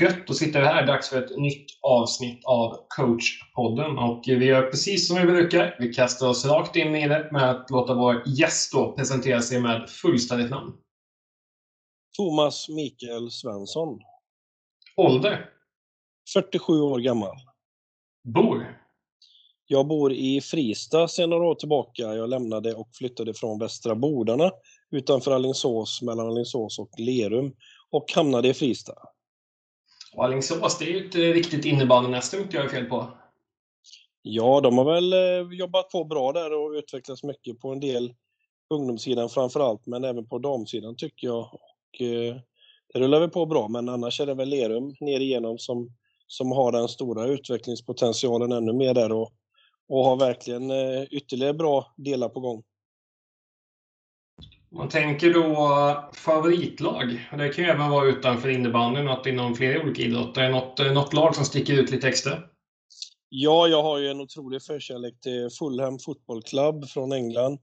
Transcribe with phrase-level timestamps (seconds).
[0.00, 0.86] Gött att sitta här.
[0.86, 3.98] Dags för ett nytt avsnitt av coachpodden.
[3.98, 5.76] Och vi gör precis som vi brukar.
[5.78, 9.60] Vi kastar oss rakt in i det med att låta vår gäst då presentera sig
[9.60, 10.72] med fullständigt namn.
[12.16, 14.00] Thomas Mikael Svensson.
[14.96, 15.50] Ålder?
[16.32, 17.36] 47 år gammal.
[18.34, 18.80] Bor?
[19.66, 22.02] Jag bor i Frista sedan några år tillbaka.
[22.02, 24.50] Jag lämnade och flyttade från Västra Bordarna
[24.90, 27.52] utanför Alingsås, mellan Alingsås och Lerum
[27.90, 28.92] och hamnade i Frista.
[30.16, 33.10] Och Alingsås, det är ju ett riktigt innebandynäste om inte jag är fel på.
[34.22, 38.14] Ja, de har väl eh, jobbat på bra där och utvecklats mycket på en del
[38.70, 41.54] ungdomssidan framför allt, men även på damsidan tycker jag.
[41.54, 42.36] Och, eh,
[42.92, 45.88] det rullar väl på bra, men annars är det väl Lerum ner igenom som,
[46.26, 49.32] som har den stora utvecklingspotentialen ännu mer där och,
[49.88, 52.62] och har verkligen eh, ytterligare bra delar på gång.
[54.74, 57.28] Man tänker då favoritlag.
[57.38, 60.42] Det kan ju även vara utanför innebandyn och inom flera olika idrotter.
[60.42, 62.32] Är något, något lag som sticker ut lite extra?
[63.28, 67.58] Ja, jag har ju en otrolig förkärlek till Fulham Football Club från England.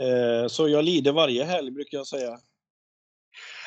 [0.00, 2.38] Eh, så jag lider varje helg, brukar jag säga.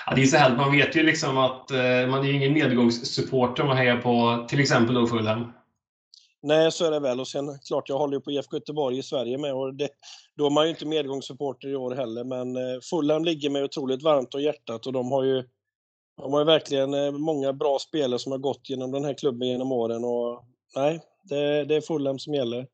[0.05, 3.63] Ja, det är så här, man vet ju liksom att eh, man är ingen medgångssupporter
[3.63, 5.51] om man hejar på till exempel då Fulham.
[6.47, 7.19] Nej, så är det väl.
[7.19, 9.89] Och sen klart, jag håller ju på IFK Göteborg i Sverige med och det,
[10.37, 12.23] då är man ju inte medgångssupporter i år heller.
[12.23, 15.43] Men eh, Fulham ligger mig otroligt varmt om hjärtat och de har ju
[16.21, 19.47] de har ju verkligen eh, många bra spelare som har gått genom den här klubben
[19.47, 20.43] genom åren och
[20.75, 22.67] nej, det, det är Fulham som gäller.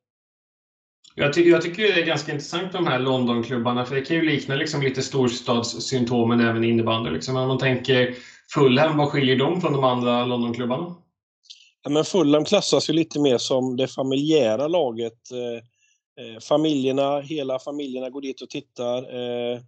[1.16, 4.22] Jag, ty jag tycker det är ganska intressant de här Londonklubbarna, för det kan ju
[4.22, 7.10] likna liksom lite storstadssymptomen även i innebandy.
[7.10, 7.36] Liksom.
[7.36, 8.16] Om man tänker
[8.54, 10.96] Fulham, vad skiljer dem från de andra Londonklubbarna?
[11.84, 15.32] Ja, men Fulham klassas ju lite mer som det familjära laget.
[15.32, 18.98] Eh, eh, familjerna, hela familjerna går dit och tittar.
[18.98, 19.60] Eh,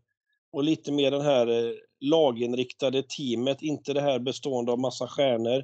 [0.51, 5.63] och lite mer den här eh, laginriktade teamet, inte det här bestående av massa stjärnor.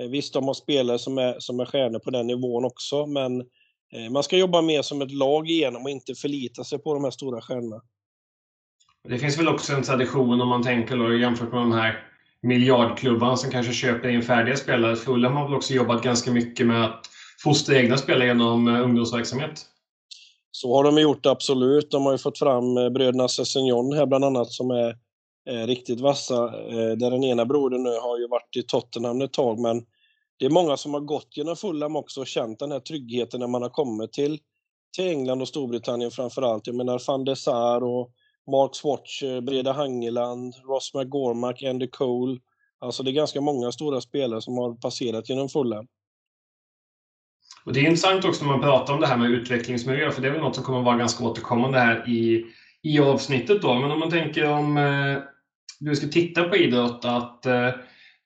[0.00, 3.40] Eh, visst, de har spelare som är, som är stjärnor på den nivån också, men
[3.92, 7.04] eh, man ska jobba mer som ett lag igenom och inte förlita sig på de
[7.04, 7.82] här stora stjärnorna.
[9.08, 12.09] Det finns väl också en tradition om man tänker då, jämfört med de här
[12.42, 14.96] miljardklubbarna som kanske köper in färdiga spelare.
[14.96, 17.06] Fulham har väl också jobbat ganska mycket med att
[17.42, 19.66] fostra egna spelare genom eh, ungdomsverksamhet.
[20.52, 21.90] Så har de gjort absolut.
[21.90, 24.96] De har ju fått fram eh, bröderna Sessignon här bland annat som är,
[25.50, 26.50] är riktigt vassa.
[26.96, 29.82] Där den ena brodern nu har ju varit i Tottenham ett tag men
[30.40, 33.46] det är många som har gått genom Fulham också och känt den här tryggheten när
[33.46, 34.38] man har kommit till,
[34.96, 36.66] till England och Storbritannien framförallt.
[36.66, 38.10] Jag menar van de Sar och
[38.50, 42.38] Mark Swatch, eh, Breda Hangeland, Ross McGormack, Andy Cole.
[42.78, 45.86] Alltså det är ganska många stora spelare som har passerat genom Fulham.
[47.64, 50.28] Och det är intressant också när man pratar om det här med utvecklingsmiljö, för det
[50.28, 52.46] är väl något som kommer vara ganska återkommande här i,
[52.82, 53.62] i avsnittet.
[53.62, 53.74] Då.
[53.74, 55.18] Men om man tänker om eh,
[55.80, 57.70] du ska titta på idrott, att eh,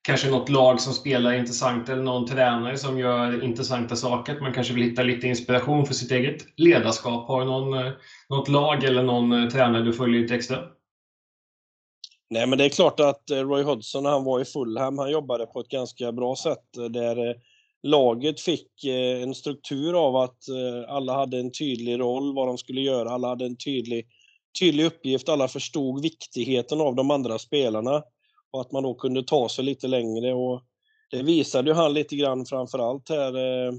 [0.04, 4.40] kanske något lag som spelar intressant eller någon tränare som gör intressanta saker.
[4.40, 7.28] Man kanske vill hitta lite inspiration för sitt eget ledarskap.
[7.28, 7.92] Har du någon, eh,
[8.28, 10.58] något lag eller någon eh, tränare du följer lite extra?
[12.30, 15.10] Nej, men det är klart att eh, Roy Hodgson när han var i Fulham, han
[15.10, 17.36] jobbade på ett ganska bra sätt där
[17.82, 18.84] laget fick
[19.22, 20.38] en struktur av att
[20.88, 24.06] alla hade en tydlig roll, vad de skulle göra, alla hade en tydlig,
[24.60, 28.02] tydlig uppgift, alla förstod viktigheten av de andra spelarna
[28.54, 30.34] och att man då kunde ta sig lite längre.
[30.34, 30.62] Och
[31.10, 33.72] det visade ju han lite grann framför allt här eh,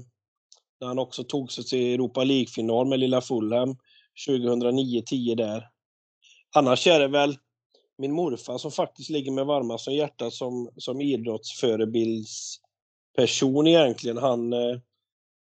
[0.80, 3.76] när han också tog sig till Europa League-final med lilla Fulham
[4.28, 5.68] 2009-10 där.
[6.54, 7.36] Annars är det väl
[7.98, 14.16] min morfar som faktiskt ligger med varmast om hjärtat som, som idrottsförebildsperson egentligen.
[14.16, 14.78] Han, eh,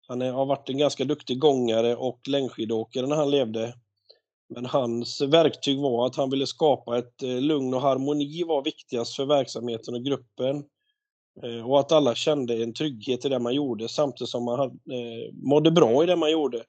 [0.07, 3.73] han är, har varit en ganska duktig gångare och längdskidåkare när han levde.
[4.53, 9.15] Men hans verktyg var att han ville skapa ett eh, lugn och harmoni var viktigast
[9.15, 10.63] för verksamheten och gruppen.
[11.43, 15.33] Eh, och att alla kände en trygghet i det man gjorde samtidigt som man eh,
[15.33, 16.63] mådde bra i det man gjorde.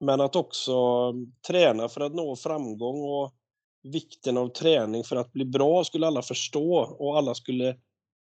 [0.00, 3.34] Men att också mm, träna för att nå framgång och
[3.82, 7.76] vikten av träning för att bli bra skulle alla förstå och alla skulle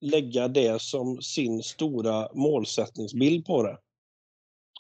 [0.01, 3.79] lägga det som sin stora målsättningsbild på det.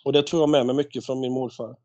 [0.05, 1.76] Och det tror jag med mig mycket från min morfar.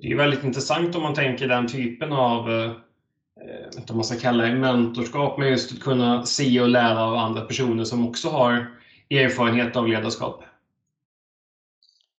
[0.00, 2.72] Det är väldigt intressant om man tänker den typen av, eh,
[3.76, 7.40] inte man ska kalla det mentorskap, men just att kunna se och lära av andra
[7.40, 8.78] personer som också har
[9.10, 10.42] erfarenhet av ledarskap.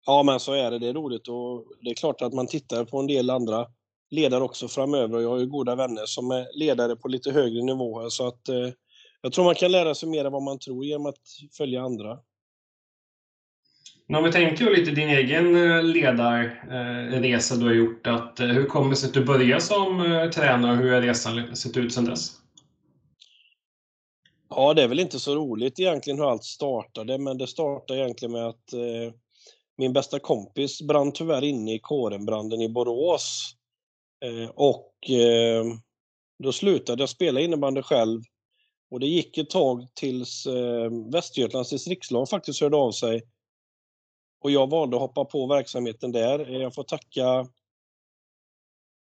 [0.06, 0.79] Ja, men så är det.
[0.79, 3.65] Det är roligt och det är klart att man tittar på en del andra
[4.09, 5.19] ledare också framöver.
[5.19, 8.69] Jag har ju goda vänner som är ledare på lite högre nivåer så att eh,
[9.21, 11.21] jag tror man kan lära sig mer än vad man tror genom att
[11.57, 12.19] följa andra.
[14.07, 18.07] Men om vi tänker lite din egen eh, ledarresa eh, du har gjort.
[18.07, 20.00] Att, eh, hur kommer det sig att du började som
[20.36, 22.31] tränare och hur har resan sett ut sedan dess?
[24.50, 28.31] Ja, det är väl inte så roligt egentligen hur allt startade, men det startade egentligen
[28.31, 29.13] med att eh,
[29.77, 33.54] min bästa kompis brann tyvärr inne i kårenbranden i Borås.
[34.25, 35.65] Eh, och eh,
[36.44, 38.21] då slutade jag spela innebandy själv.
[38.92, 43.21] Och det gick ett tag tills eh, Västergötlands distriktslag faktiskt hörde av sig.
[44.39, 46.49] Och jag valde att hoppa på verksamheten där.
[46.49, 47.47] Jag får tacka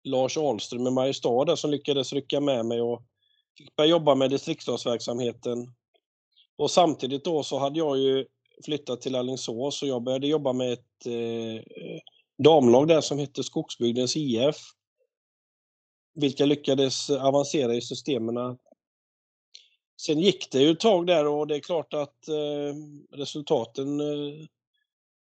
[0.04, 3.02] Lars Ahlström i Mariestad som lyckades rycka med mig och
[3.58, 5.74] fick börja jobba med distriktslagsverksamheten.
[6.56, 8.26] Och samtidigt då så hade jag ju
[8.64, 11.62] flyttat till Alingsås och jag började jobba med ett eh,
[12.44, 14.56] damlag där som hette Skogsbygdens IF.
[16.14, 18.58] Vilka lyckades avancera i systemen.
[20.00, 22.74] Sen gick det ju ett tag där och det är klart att eh,
[23.12, 24.46] resultaten eh,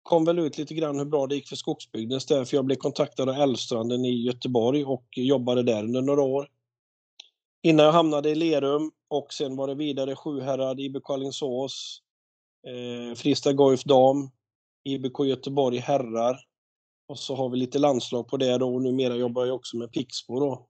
[0.05, 2.75] kom väl ut lite grann hur bra det gick för Skogsbygdens istället för jag blev
[2.75, 6.47] kontaktad av Älvstranden i Göteborg och jobbade där under några år.
[7.63, 12.01] Innan jag hamnade i Lerum och sen var det vidare Sjuhärad, IBK Alingsås,
[12.67, 14.29] eh, Fristad Goif Dam,
[14.83, 16.39] IBK Göteborg Herrar.
[17.07, 19.91] Och så har vi lite landslag på det då och numera jobbar jag också med
[19.91, 20.67] Pixbo då.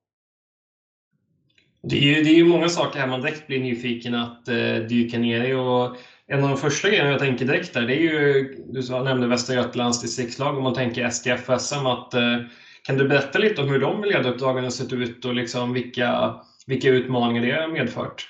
[1.89, 4.75] Det är ju, det är ju många saker här man direkt blir nyfiken att eh,
[4.75, 5.53] dyka ner i.
[5.53, 5.97] Och
[6.27, 9.55] en av de första grejerna jag tänker direkt där, det är ju, du nämnde Västra
[9.55, 11.85] Götalands distriktslag, om man tänker SDF och SM.
[11.85, 12.37] Att, eh,
[12.83, 16.35] kan du berätta lite om hur de ledaruppdragen har sett ut och liksom vilka,
[16.67, 18.27] vilka utmaningar det har medfört?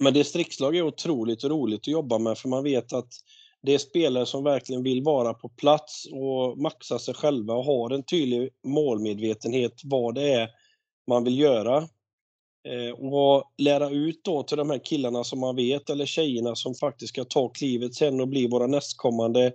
[0.00, 3.08] Men distriktslag är otroligt roligt att jobba med för man vet att
[3.62, 7.90] det är spelare som verkligen vill vara på plats och maxa sig själva och har
[7.90, 10.48] en tydlig målmedvetenhet vad det är
[11.06, 11.88] man vill göra.
[12.68, 16.74] Eh, och lära ut då till de här killarna som man vet, eller tjejerna som
[16.74, 19.52] faktiskt ska ta klivet sen och bli våra nästkommande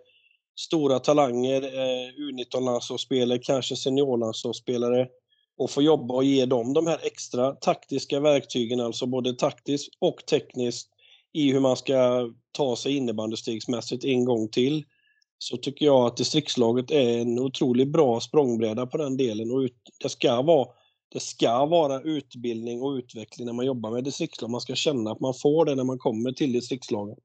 [0.59, 5.07] stora talanger, eh, U19-landslagsspelare, kanske seniorlandslagsspelare
[5.57, 10.25] och få jobba och ge dem de här extra taktiska verktygen, alltså både taktiskt och
[10.29, 10.89] tekniskt
[11.33, 14.83] i hur man ska ta sig innebandystegsmässigt en gång till.
[15.37, 19.69] Så tycker jag att distriktslaget är en otroligt bra språngbräda på den delen och
[20.01, 20.67] det ska vara
[21.11, 24.49] det ska vara utbildning och utveckling när man jobbar med distriktslag.
[24.49, 27.15] Man ska känna att man får det när man kommer till distriktslagen.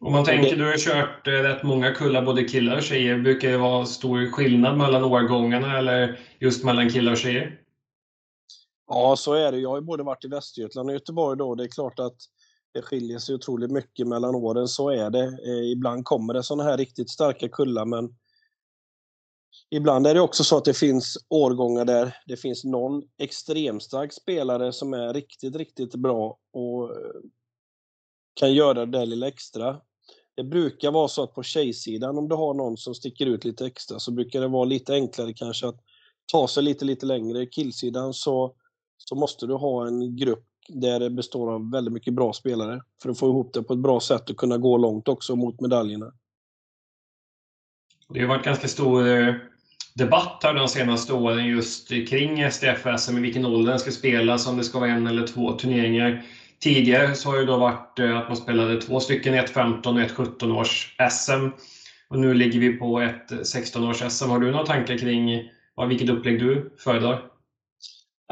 [0.00, 3.18] Om man tänker, du har kört eh, rätt många kullar, både killar och tjejer.
[3.18, 7.60] Brukar det vara stor skillnad mellan årgångarna eller just mellan killar och tjejer?
[8.88, 9.58] Ja, så är det.
[9.58, 11.54] Jag har både varit i Västergötland och Göteborg då.
[11.54, 12.16] Det är klart att
[12.74, 15.24] det skiljer sig otroligt mycket mellan åren, så är det.
[15.24, 18.14] Eh, ibland kommer det sådana här riktigt starka kullar, men
[19.70, 24.72] Ibland är det också så att det finns årgångar där det finns någon extremstark spelare
[24.72, 27.20] som är riktigt, riktigt bra och eh,
[28.34, 29.80] kan göra det där lilla extra.
[30.36, 33.66] Det brukar vara så att på tjejsidan, om du har någon som sticker ut lite
[33.66, 35.80] extra, så brukar det vara lite enklare kanske att
[36.32, 37.46] ta sig lite, lite längre.
[37.46, 38.54] Killsidan så,
[38.96, 43.10] så måste du ha en grupp där det består av väldigt mycket bra spelare för
[43.10, 46.12] att få ihop det på ett bra sätt och kunna gå långt också mot medaljerna.
[48.14, 49.34] Det har varit ganska stor eh,
[49.94, 54.56] debatt här de senaste åren just kring SDF-SM, i vilken ålder den ska spelas, om
[54.56, 56.22] det ska vara en eller två turneringar.
[56.60, 60.02] Tidigare så har det då varit eh, att man spelade två stycken, ett 15 och
[60.02, 61.48] ett 17 års SM.
[62.08, 64.30] Och nu ligger vi på ett 16 års SM.
[64.30, 65.50] Har du några tankar kring
[65.88, 67.24] vilket upplägg du föredrar?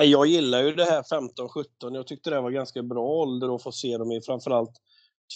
[0.00, 1.94] Jag gillar ju det här 15-17.
[1.94, 4.20] Jag tyckte det var ganska bra ålder att få se dem i.
[4.20, 4.72] Framförallt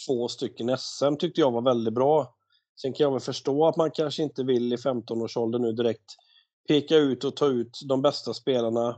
[0.06, 2.34] två stycken SM tyckte jag var väldigt bra.
[2.82, 6.16] Sen kan jag väl förstå att man kanske inte vill i 15-årsåldern nu direkt
[6.68, 8.96] peka ut och ta ut de bästa spelarna.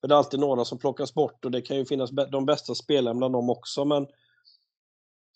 [0.00, 2.74] För det är alltid några som plockas bort och det kan ju finnas de bästa
[2.74, 3.84] spelarna bland dem också.
[3.84, 4.06] Men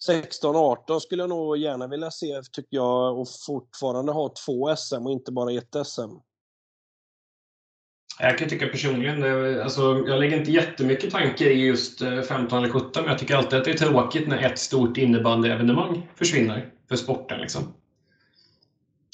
[0.08, 5.12] 16-18 skulle jag nog gärna vilja se, tycker jag, och fortfarande ha två SM och
[5.12, 6.10] inte bara ett SM.
[8.18, 9.24] Jag kan tycka personligen,
[9.62, 13.36] alltså, jag lägger inte jättemycket tankar i just eh, 15 eller 17, men jag tycker
[13.36, 17.40] alltid att det är tråkigt när ett stort innebandyevenemang försvinner för sporten.
[17.40, 17.74] Liksom.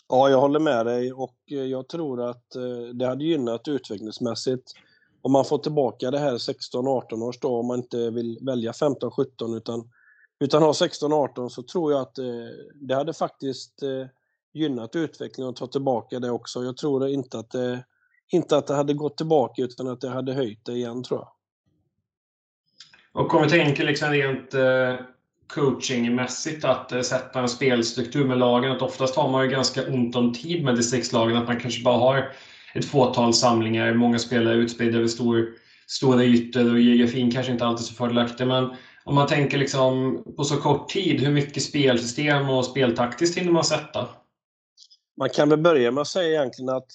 [0.09, 4.73] Ja, jag håller med dig och eh, jag tror att eh, det hade gynnat utvecklingsmässigt
[5.23, 9.57] om man får tillbaka det här 16-18 års då, om man inte vill välja 15-17
[9.57, 9.91] utan,
[10.41, 12.15] utan ha 16-18 så tror jag att
[12.75, 13.83] det hade faktiskt
[14.53, 16.65] gynnat utvecklingen att ta tillbaka det också.
[16.65, 17.85] Jag tror inte att det
[18.31, 21.33] inte att det hade gått tillbaka utan att det hade höjt det igen tror jag.
[23.13, 24.95] Och om vi tänker liksom rent eh,
[25.55, 30.17] coachingmässigt att eh, sätta en spelstruktur med lagen, att oftast har man ju ganska ont
[30.17, 32.33] om tid med distriktslagen, att man kanske bara har
[32.75, 35.49] ett fåtal samlingar, många spelare utspridda över stor,
[35.87, 38.47] stora ytor och geografin kanske inte alltid så fördelaktig.
[38.47, 43.53] Men om man tänker liksom på så kort tid, hur mycket spelsystem och speltaktiskt hinner
[43.53, 44.09] man sätta?
[45.17, 46.91] Man kan väl börja med att säga egentligen att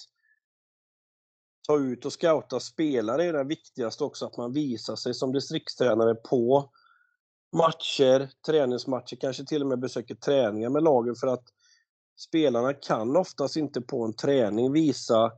[1.66, 6.14] ta ut och scouta spelare är det viktigaste också, att man visar sig som distriktstränare
[6.14, 6.70] på
[7.52, 11.44] matcher, träningsmatcher, kanske till och med besöker träningar med lagen för att
[12.18, 15.32] spelarna kan oftast inte på en träning visa,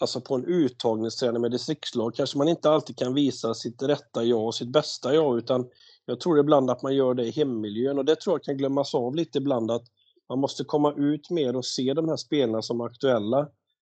[0.00, 4.44] alltså på en uttagningsträning med distriktslag, kanske man inte alltid kan visa sitt rätta jag
[4.44, 5.68] och sitt bästa jag, utan
[6.04, 8.94] jag tror ibland att man gör det i hemmiljön och det tror jag kan glömmas
[8.94, 9.84] av lite ibland att
[10.28, 13.48] man måste komma ut mer och se de här spelarna som aktuella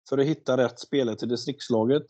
[0.09, 2.07] för att hitta rätt spelare till distriktslaget.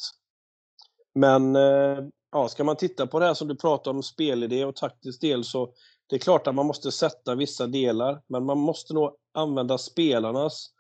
[1.15, 1.99] Men eh,
[2.37, 5.45] ja, ska man titta på det här som du pratar om, spelidé och taktisk del,
[5.45, 5.73] så
[6.07, 10.71] det är klart att man måste sätta vissa delar, men man måste nog använda spelarnas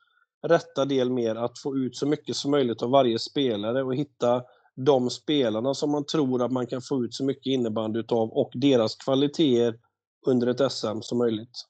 [0.46, 4.42] rätta del mer, att få ut så mycket som möjligt av varje spelare och hitta
[4.75, 8.50] de spelarna som man tror att man kan få ut så mycket innebandy utav och
[8.54, 9.78] deras kvaliteter
[10.26, 11.64] under ett SM som möjligt.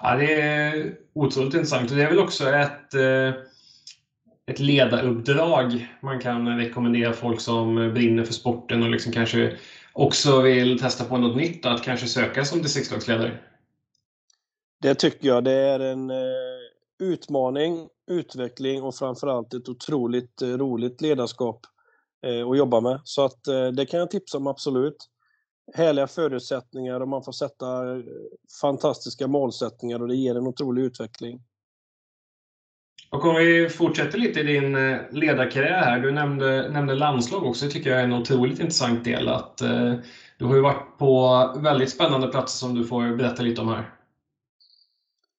[0.00, 3.42] Ja, det är otroligt intressant och det är väl också ett, eh,
[4.48, 9.56] ett ledaruppdrag man kan rekommendera folk som brinner för sporten och liksom kanske
[9.92, 13.38] också vill testa på något nytt, att kanske söka som distriktslagsledare?
[14.82, 15.44] Det tycker jag.
[15.44, 16.16] Det är en eh,
[16.98, 21.60] utmaning, utveckling och framförallt ett otroligt eh, roligt ledarskap
[22.26, 23.00] eh, att jobba med.
[23.04, 23.44] Så att
[23.76, 24.96] det kan jag tipsa om absolut
[25.74, 27.66] härliga förutsättningar och man får sätta
[28.60, 31.42] fantastiska målsättningar och det ger en otrolig utveckling.
[33.10, 36.00] Och om vi fortsätter lite i din eh, ledarkarriär här.
[36.00, 39.28] Du nämnde, nämnde landslag också, det tycker jag är en otroligt intressant del.
[39.28, 39.94] Att, eh,
[40.38, 43.94] du har ju varit på väldigt spännande platser som du får berätta lite om här.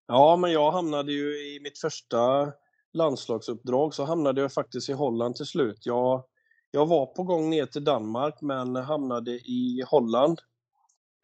[0.08, 2.52] Ja, men jag hamnade ju i mitt första
[2.94, 5.86] landslagsuppdrag så hamnade jag faktiskt i Holland till slut.
[5.86, 6.24] Jag
[6.72, 10.40] jag var på gång ner till Danmark men hamnade i Holland.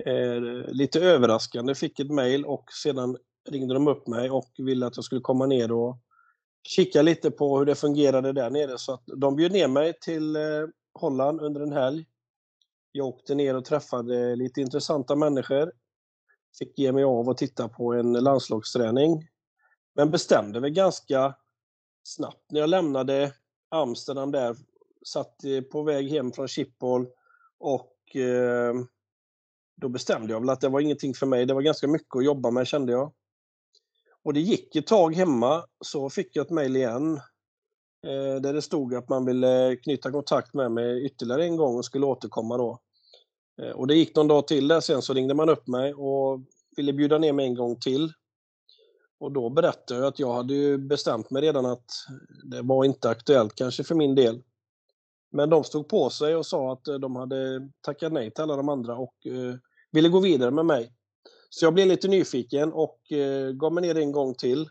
[0.05, 3.17] Eh, lite överraskande, fick ett mejl och sedan
[3.49, 5.97] ringde de upp mig och ville att jag skulle komma ner och
[6.67, 8.77] kika lite på hur det fungerade där nere.
[8.77, 10.41] Så att de bjöd ner mig till eh,
[10.93, 12.05] Holland under en helg.
[12.91, 15.71] Jag åkte ner och träffade lite intressanta människor.
[16.59, 19.27] Fick ge mig av och titta på en landslagsträning.
[19.95, 21.35] Men bestämde väl ganska
[22.03, 23.33] snabbt när jag lämnade
[23.69, 24.55] Amsterdam där
[25.05, 27.07] satt eh, på väg hem från Schiphol
[27.59, 28.73] och eh,
[29.75, 31.45] då bestämde jag väl att det var ingenting för mig.
[31.45, 33.13] Det var ganska mycket att jobba med kände jag.
[34.25, 37.15] Och det gick ett tag hemma så fick jag ett mejl igen
[38.07, 41.85] eh, där det stod att man ville knyta kontakt med mig ytterligare en gång och
[41.85, 42.79] skulle återkomma då.
[43.61, 46.41] Eh, och det gick någon dag till där sen så ringde man upp mig och
[46.77, 48.13] ville bjuda ner mig en gång till.
[49.19, 51.91] Och då berättade jag att jag hade bestämt mig redan att
[52.43, 54.43] det var inte aktuellt kanske för min del.
[55.31, 58.55] Men de stod på sig och sa att eh, de hade tackat nej till alla
[58.55, 59.55] de andra och eh,
[59.91, 60.91] ville gå vidare med mig.
[61.49, 64.69] Så jag blev lite nyfiken och eh, gav mig ner en gång till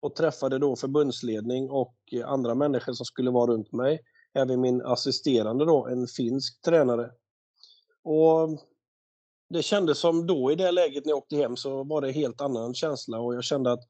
[0.00, 4.00] och träffade då förbundsledning och eh, andra människor som skulle vara runt mig.
[4.34, 7.10] Även min assisterande då, en finsk tränare.
[8.04, 8.48] Och
[9.48, 12.14] det kändes som då i det läget när jag åkte hem så var det en
[12.14, 13.82] helt annan känsla och jag kände att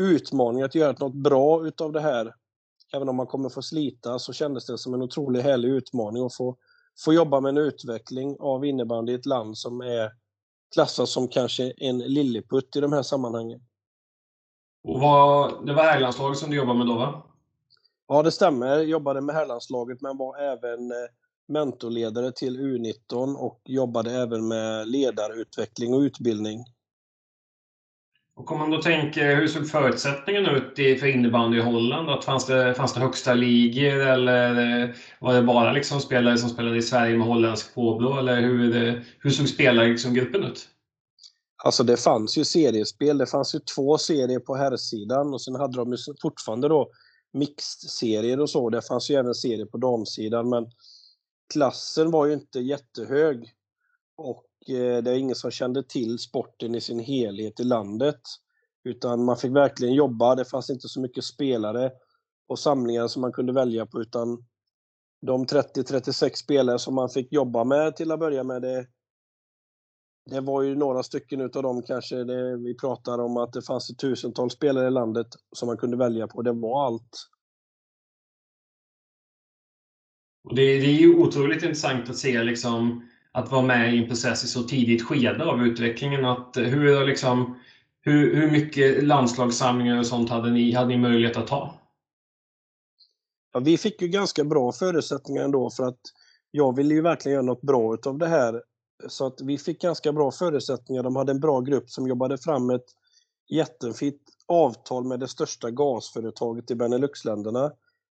[0.00, 2.34] utmaningen att göra något bra utav det här
[2.94, 6.36] även om man kommer få slita så kändes det som en otroligt härlig utmaning att
[6.36, 6.56] få,
[7.04, 10.10] få jobba med en utveckling av innebandy i ett land som är
[10.74, 13.60] klassat som kanske en lilleputt i de här sammanhangen.
[14.84, 17.22] Och vad, det var herrlandslaget som du jobbade med då va?
[18.08, 21.08] Ja det stämmer, jag jobbade med herrlandslaget men var även eh,
[21.48, 26.64] mentorledare till U19 och jobbade även med ledarutveckling och utbildning.
[28.38, 32.10] Och om man då tänker, hur såg förutsättningarna ut för innebandy i Holland?
[32.10, 34.90] Att fanns, det, fanns det högsta ligor eller eh,
[35.20, 38.18] var det bara liksom spelare som spelade i Sverige med holländsk påbrå?
[38.18, 40.68] Eller hur, eh, hur såg spelargruppen liksom, ut?
[41.64, 43.18] Alltså det fanns ju seriespel.
[43.18, 46.90] Det fanns ju två serier på herrsidan och sen hade de fortfarande då
[47.32, 48.70] mixed-serier och så.
[48.70, 50.66] Det fanns ju även serier på damsidan men
[51.52, 53.52] klassen var ju inte jättehög.
[54.16, 58.20] Och Eh, det är ingen som kände till sporten i sin helhet i landet.
[58.84, 61.92] Utan man fick verkligen jobba, det fanns inte så mycket spelare
[62.48, 64.44] och samlingar som man kunde välja på utan
[65.26, 68.86] de 30-36 spelare som man fick jobba med till att börja med, det,
[70.30, 73.96] det var ju några stycken utav dem kanske, det, vi pratar om att det fanns
[73.96, 77.28] tusentals spelare i landet som man kunde välja på, det var allt.
[80.50, 84.44] Det, det är ju otroligt intressant att se liksom att vara med i en process
[84.44, 86.24] i så tidigt skede av utvecklingen.
[86.24, 87.58] Att eh, hur, liksom,
[88.00, 91.74] hur, hur mycket landslagssamlingar och sånt hade ni, hade ni möjlighet att ta?
[93.52, 96.00] Ja, vi fick ju ganska bra förutsättningar ändå för att
[96.50, 98.62] jag ville ju verkligen göra något bra utav det här.
[99.08, 101.02] Så att vi fick ganska bra förutsättningar.
[101.02, 102.86] De hade en bra grupp som jobbade fram ett
[103.48, 107.72] jättefint avtal med det största gasföretaget i Beneluxländerna.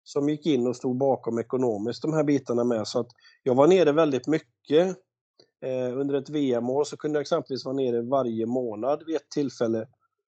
[0.04, 2.86] som gick in och stod bakom ekonomiskt de här bitarna med.
[2.86, 3.08] Så att
[3.42, 4.96] jag var nere väldigt mycket.
[5.62, 9.86] Eh, under ett VM-år så kunde jag exempelvis vara nere varje månad vid ett tillfälle.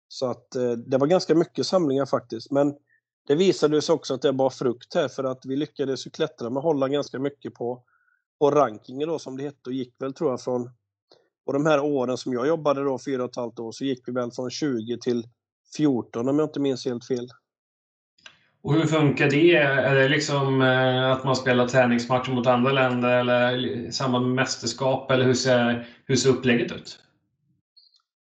[0.08, 2.50] Så att eh, det var ganska mycket samlingar faktiskt.
[2.50, 2.74] Men
[3.26, 6.50] det visade sig också att det var frukt här för att vi lyckades ju klättra
[6.50, 7.82] med Holland ganska mycket på,
[8.38, 10.70] på rankingen då som det hette och gick väl tror jag från
[11.46, 14.08] Och de här åren som jag jobbade då, fyra och ett halvt år, så gick
[14.08, 15.28] vi väl från 20 till
[15.76, 17.28] 14 om jag inte minns helt fel.
[18.62, 19.57] Och hur funkar det?
[19.57, 24.35] Är det liksom eh, att man spelar träningsmatcher mot andra länder eller i samband med
[24.35, 25.11] mästerskap?
[25.11, 26.99] Eller hur ser, hur ser upplägget ut?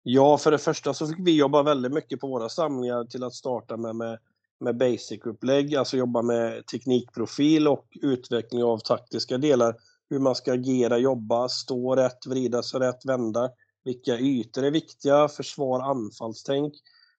[0.03, 3.35] Ja, för det första så fick vi jobba väldigt mycket på våra samlingar till att
[3.35, 4.19] starta med, med,
[4.61, 9.75] med basic-upplägg, alltså jobba med teknikprofil och utveckling av taktiska delar.
[10.11, 13.51] Hur man ska agera, jobba, stå rätt, vrida sig rätt, vända.
[13.85, 16.75] Vilka ytor är viktiga, försvar, anfallstänk.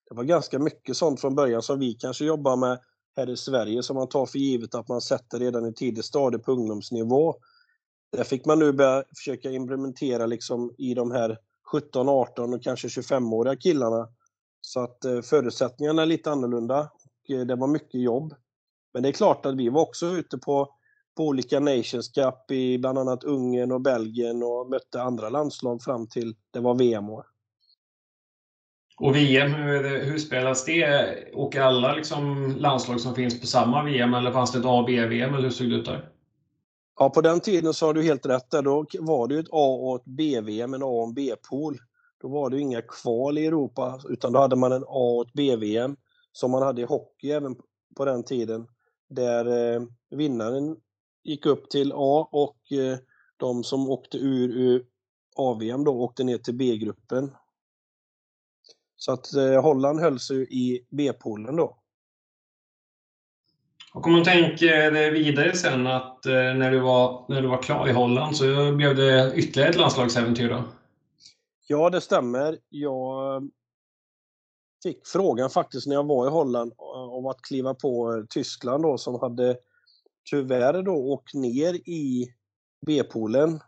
[0.08, 2.78] Det var ganska mycket sånt från början som vi kanske jobbar med
[3.16, 6.38] här i Sverige som man tar för givet att man sätter redan i tidigt stadie
[6.38, 7.34] på ungdomsnivå.
[8.12, 11.38] Där fick man nu börja försöka implementera liksom i de här
[11.72, 14.08] 17, 18 och kanske 25-åriga killarna.
[14.60, 18.34] Så att eh, förutsättningarna är lite annorlunda och eh, det var mycket jobb.
[18.92, 20.68] Men det är klart att vi var också ute på,
[21.16, 26.06] på olika Nations Cup i bland annat Ungern och Belgien och mötte andra landslag fram
[26.06, 27.26] till det var VM-år.
[29.00, 31.14] Och VM, hur, hur spelas det?
[31.34, 34.84] Åker alla liksom landslag som finns på samma VM eller fanns det ett A och
[34.84, 36.10] B-VM eller hur såg det ut där?
[36.98, 38.62] Ja, på den tiden så har du helt rätt där.
[38.62, 41.78] Då var det ett A och ett B-VM, en A och en B-pool.
[42.22, 45.32] Då var det inga kval i Europa, utan då hade man en A och ett
[45.32, 45.96] B-VM
[46.32, 47.56] som man hade i hockey även
[47.96, 48.66] på den tiden.
[49.10, 50.76] Där eh, vinnaren
[51.24, 52.98] gick upp till A och eh,
[53.36, 54.86] de som åkte ur, ur
[55.36, 57.30] A-VM då åkte ner till B-gruppen
[59.04, 61.76] så att eh, Holland höll sig i B-poolen då.
[63.94, 67.88] Och om man tänker vidare sen att eh, när du, var, när du var klar
[67.88, 70.64] i Holland så blev det ytterligare ett landslagsäventyr då?
[71.66, 72.58] Ja, det stämmer.
[72.68, 73.50] Jag
[74.82, 76.72] fick frågan faktiskt när jag var i Holland
[77.10, 79.56] om att kliva på Tyskland då som hade
[80.30, 82.34] tyvärr då åkt ner i
[82.86, 83.60] B-poolen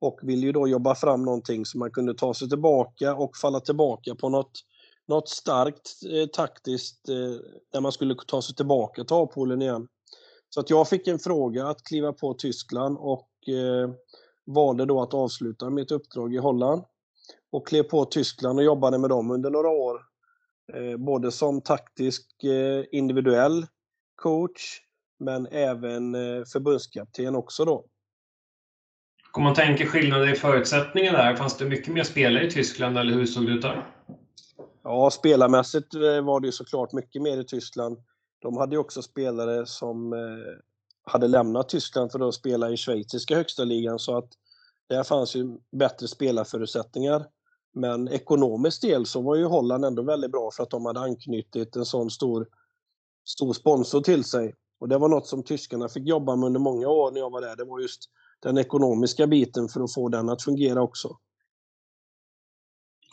[0.00, 3.60] och ville ju då jobba fram någonting så man kunde ta sig tillbaka och falla
[3.60, 4.64] tillbaka på något
[5.08, 7.14] något starkt eh, taktiskt eh,
[7.72, 9.88] där man skulle ta sig tillbaka till A-poolen igen.
[10.48, 13.90] Så att jag fick en fråga att kliva på Tyskland och eh,
[14.46, 16.82] valde då att avsluta mitt uppdrag i Holland
[17.52, 20.00] och klev på Tyskland och jobbade med dem under några år.
[20.74, 23.66] Eh, både som taktisk eh, individuell
[24.16, 24.80] coach
[25.18, 27.84] men även eh, förbundskapten också då.
[29.32, 33.12] Om man tänker skillnader i förutsättningar där, fanns det mycket mer spelare i Tyskland eller
[33.12, 33.97] hur såg det ut där?
[34.90, 37.98] Ja, spelarmässigt eh, var det ju såklart mycket mer i Tyskland.
[38.38, 40.18] De hade ju också spelare som eh,
[41.04, 44.28] hade lämnat Tyskland för att spela i schweiziska högsta ligan så att
[44.86, 47.26] där fanns ju bättre spelarförutsättningar.
[47.74, 51.76] Men ekonomiskt del så var ju Holland ändå väldigt bra för att de hade anknutit
[51.76, 52.46] en sån stor,
[53.24, 54.54] stor sponsor till sig.
[54.80, 57.40] Och det var något som tyskarna fick jobba med under många år när jag var
[57.40, 57.56] där.
[57.56, 58.00] Det var just
[58.40, 61.16] den ekonomiska biten för att få den att fungera också.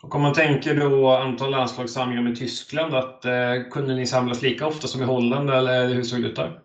[0.05, 4.67] Och om man tänker då antal landslagssamlingar med Tyskland, att, eh, kunde ni samlas lika
[4.67, 6.61] ofta som i Holland eller hur såg det ut där?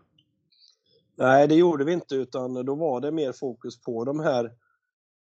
[1.16, 4.44] Nej, det gjorde vi inte utan då var det mer fokus på de här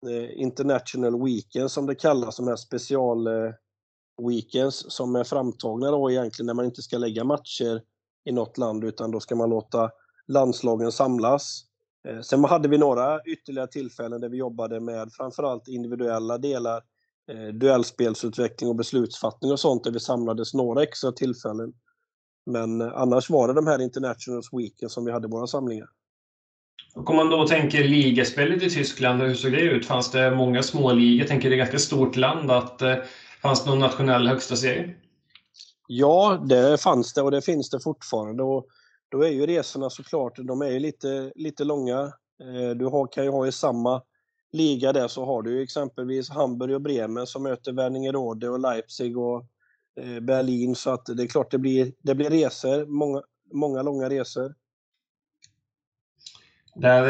[0.09, 3.53] eh, International Weekends som det kallas, de här special eh,
[4.29, 7.83] weekends som är framtagna då egentligen när man inte ska lägga matcher
[8.25, 9.91] i något land utan då ska man låta
[10.29, 11.65] landslagen samlas.
[12.09, 16.83] Eh, sen hade vi några ytterligare tillfällen där vi jobbade med framförallt individuella delar
[17.31, 21.73] eh, duellspelsutveckling och beslutsfattning och sånt där vi samlades några extra tillfällen.
[22.47, 25.89] Men eh, annars var det de här Internationals Weekend som vi hade våra samlingar.
[26.95, 29.87] Och om man då tänker ligaspelet i Tyskland, hur såg det ut?
[29.87, 31.19] Fanns det många små ligor?
[31.19, 32.51] Jag tänker det är ett ganska stort land.
[32.51, 32.97] Att, eh,
[33.43, 34.95] fanns det någon nationell högsta serie?
[35.87, 38.43] Ja, det fanns det och det finns det fortfarande.
[38.43, 38.67] Och
[39.09, 42.01] då är ju resorna såklart, de är lite, lite långa.
[42.43, 44.03] Eh, du har, kan ju ha i samma
[44.53, 49.47] liga där så har du exempelvis Hamburg och Bremen som möter Wernigerode och Leipzig och
[50.01, 54.11] eh, Berlin så att det är klart det blir, det blir resor, många, många långa
[54.11, 54.55] resor.
[56.75, 57.03] Där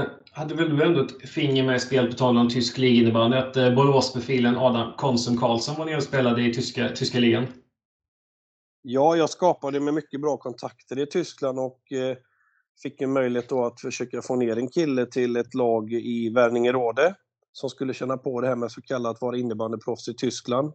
[0.00, 3.36] eh, hade väl du ändå ett finger med i spel på tal om tysk liginnebandy
[3.36, 7.46] att eh, Boråsprofilen Adam Konsum Karlsson var nere och spelade i tyska, tyska ligan.
[8.82, 12.16] Ja, jag skapade med mycket bra kontakter i Tyskland och eh,
[12.82, 17.14] fick en möjlighet då att försöka få ner en kille till ett lag i Wernigerode
[17.52, 20.72] som skulle känna på det här med så kallat vara innebandyproffs i Tyskland.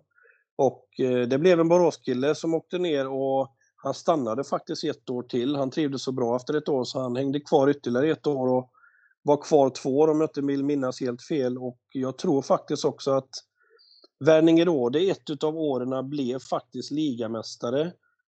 [0.56, 5.24] Och eh, det blev en Boråskille som åkte ner och han stannade faktiskt ett år
[5.24, 5.56] till.
[5.56, 8.72] Han trivdes så bra efter ett år så han hängde kvar ytterligare ett år och
[9.22, 11.58] var kvar två år om jag inte vill minnas helt fel.
[11.58, 13.30] Och jag tror faktiskt också att
[14.26, 17.92] Wernigerode ett av åren blev faktiskt ligamästare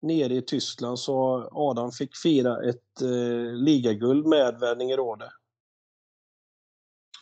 [0.05, 5.31] nere i Tyskland så Adam fick fira ett eh, ligaguld med Wernigerode.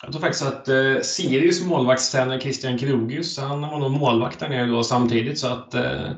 [0.03, 4.67] Jag tror faktiskt att eh, Sirius målvaktstränare Christian Krogius, han var nog målvakt där nere
[4.67, 5.39] då samtidigt.
[5.39, 6.11] Så att, eh,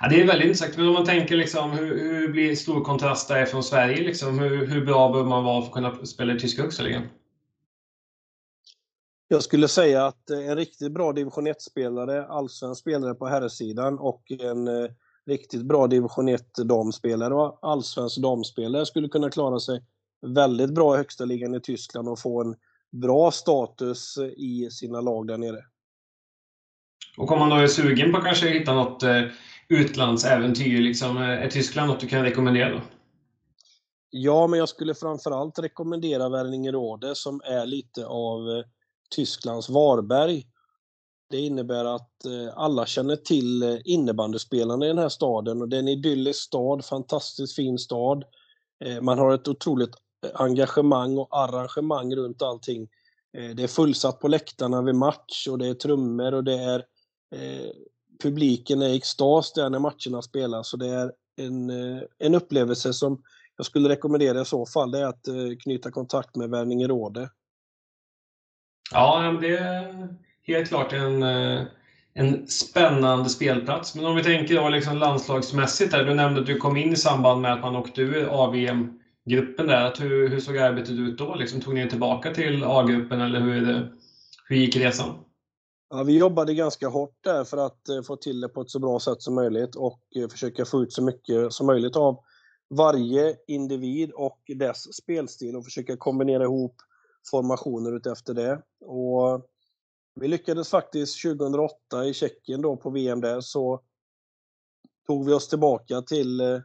[0.00, 0.76] ja, det är väldigt intressant.
[0.76, 4.02] Men om man tänker liksom, hur, hur blir stor kontrast där från Sverige?
[4.02, 6.84] Liksom, hur, hur bra bör man vara för att kunna spela i tyska högsta?
[9.28, 14.68] Jag skulle säga att en riktigt bra division 1-spelare, allsvensk spelare på herrsidan och en
[14.68, 14.90] eh,
[15.26, 19.84] riktigt bra division 1-damspelare och allsvensk damspelare skulle kunna klara sig
[20.26, 22.54] väldigt bra i högsta ligan i Tyskland och få en
[22.90, 25.64] bra status i sina lag där nere.
[27.16, 29.22] Och om man då är sugen på att kanske hitta något eh,
[29.68, 32.70] utlandsäventyr, liksom, eh, är Tyskland något du kan rekommendera?
[32.70, 32.80] Då?
[34.10, 38.64] Ja, men jag skulle framförallt rekommendera Wernigerode som är lite av eh,
[39.10, 40.46] Tysklands Varberg.
[41.32, 45.76] Det innebär att eh, alla känner till eh, innebandyspelarna i den här staden och det
[45.76, 48.24] är en idyllisk stad, fantastiskt fin stad.
[48.84, 49.94] Eh, man har ett otroligt
[50.34, 52.88] engagemang och arrangemang runt allting.
[53.32, 56.84] Det är fullsatt på läktarna vid match och det är trummor och det är
[58.22, 60.68] publiken är i extas där när matcherna spelas.
[60.68, 61.70] Så det är en,
[62.18, 63.22] en upplevelse som
[63.56, 65.28] jag skulle rekommendera i så fall, det är att
[65.62, 67.30] knyta kontakt med Värningeråde.
[68.92, 69.58] Ja, det
[70.46, 71.62] helt klart en, eh,
[72.14, 73.94] en spännande spelplats.
[73.94, 76.96] Men om vi tänker då liksom landslagsmässigt, där, du nämnde att du kom in i
[76.96, 79.94] samband med att man åkte ur AVM gruppen där.
[79.98, 81.34] Hur, hur såg arbetet ut då?
[81.34, 83.88] Liksom, tog ni er tillbaka till A-gruppen eller hur, det,
[84.48, 85.14] hur gick resan?
[85.90, 88.78] Ja, vi jobbade ganska hårt där för att eh, få till det på ett så
[88.78, 92.18] bra sätt som möjligt och eh, försöka få ut så mycket som möjligt av
[92.70, 96.74] varje individ och dess spelstil och försöka kombinera ihop
[97.30, 98.62] formationer utefter det.
[98.86, 99.51] Och
[100.14, 103.80] vi lyckades faktiskt 2008 i Tjeckien då på VM där så
[105.06, 106.60] tog vi oss tillbaka till eh,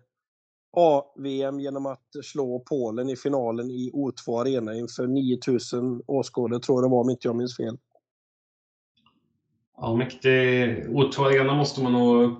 [0.78, 6.90] A-VM genom att slå Polen i finalen i O2 Arena inför 9000 åskådare, tror jag
[6.90, 7.78] det var om inte jag minns fel.
[9.78, 10.30] Ja, mäktig.
[10.90, 12.36] O2 Arena måste man nog...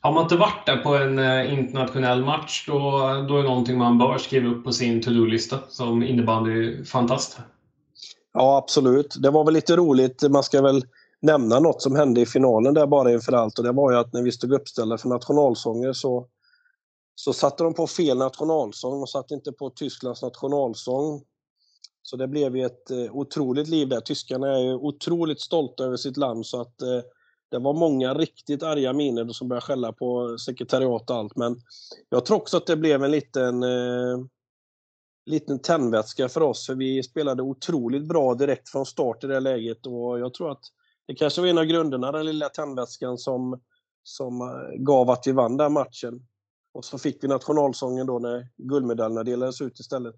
[0.00, 2.80] Har man inte varit där på en eh, internationell match, då,
[3.28, 7.40] då är det någonting man bör skriva upp på sin to-do-lista som innebandyfantast.
[8.34, 9.14] Ja, absolut.
[9.22, 10.22] Det var väl lite roligt.
[10.30, 10.84] Man ska väl
[11.22, 14.12] nämna något som hände i finalen där bara inför allt och det var ju att
[14.12, 16.28] när vi stod uppställda för nationalsånger så
[17.14, 21.22] så satte de på fel nationalsång, de satte inte på Tysklands nationalsång.
[22.02, 24.00] Så det blev ju ett eh, otroligt liv där.
[24.00, 27.00] Tyskarna är ju otroligt stolta över sitt land så att eh,
[27.50, 31.36] det var många riktigt arga miner som började skälla på sekretariat och allt.
[31.36, 31.56] Men
[32.08, 34.18] jag tror också att det blev en liten, eh,
[35.26, 39.86] liten tändvätska för oss, för vi spelade otroligt bra direkt från start i det läget
[39.86, 40.62] och jag tror att
[41.06, 43.60] det kanske var en av grunderna, den lilla tändvätskan som,
[44.02, 46.26] som eh, gav att vi vann den matchen.
[46.74, 50.14] Och så fick vi nationalsången då när guldmedaljerna delades ut istället.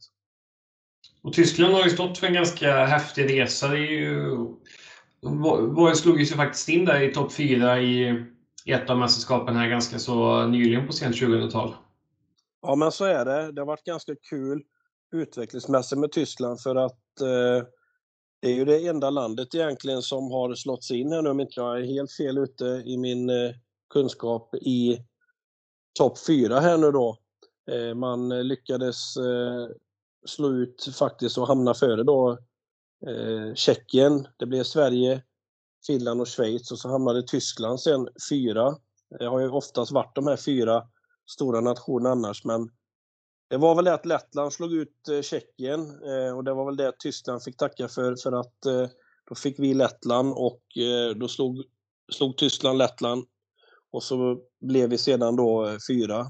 [1.22, 3.68] Och Tyskland har ju stått för en ganska häftig resa.
[3.68, 4.46] Det är ju...
[5.20, 8.24] De slog ju sig faktiskt in där i topp 4 i
[8.66, 11.74] ett av mästerskapen här ganska så nyligen på sent 2000-tal.
[12.62, 13.52] Ja, men så är det.
[13.52, 14.62] Det har varit ganska kul
[15.12, 17.66] utvecklingsmässigt med Tyskland för att eh,
[18.40, 21.40] det är ju det enda landet egentligen som har slått sig in här nu, om
[21.40, 23.52] inte jag är helt fel ute i min eh,
[23.90, 24.98] kunskap, i
[25.98, 27.18] topp fyra här nu då.
[27.70, 29.68] Eh, man lyckades eh,
[30.26, 32.38] slå ut faktiskt och hamna före då
[33.06, 34.28] eh, Tjeckien.
[34.36, 35.22] Det blev Sverige,
[35.86, 38.76] Finland och Schweiz och så hamnade Tyskland sen fyra.
[39.18, 40.88] Det har ju oftast varit de här fyra
[41.30, 42.70] stora nationerna annars men
[43.48, 46.76] det var väl det att Lettland slog ut eh, Tjeckien eh, och det var väl
[46.76, 48.88] det Tyskland fick tacka för för att eh,
[49.28, 50.62] då fick vi Lettland och
[51.16, 51.64] då slog,
[52.12, 53.24] slog Tyskland Lettland
[53.92, 56.26] och så blev vi sedan då fyra.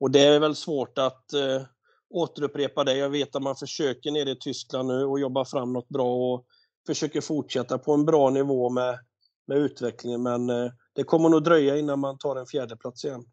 [0.00, 1.62] Och det är väl svårt att eh,
[2.10, 2.96] återupprepa det.
[2.96, 6.46] Jag vet att man försöker nere i Tyskland nu och jobba fram något bra och
[6.86, 8.98] försöker fortsätta på en bra nivå med,
[9.46, 10.22] med utvecklingen.
[10.22, 13.24] Men eh, det kommer nog dröja innan man tar en fjärde plats igen.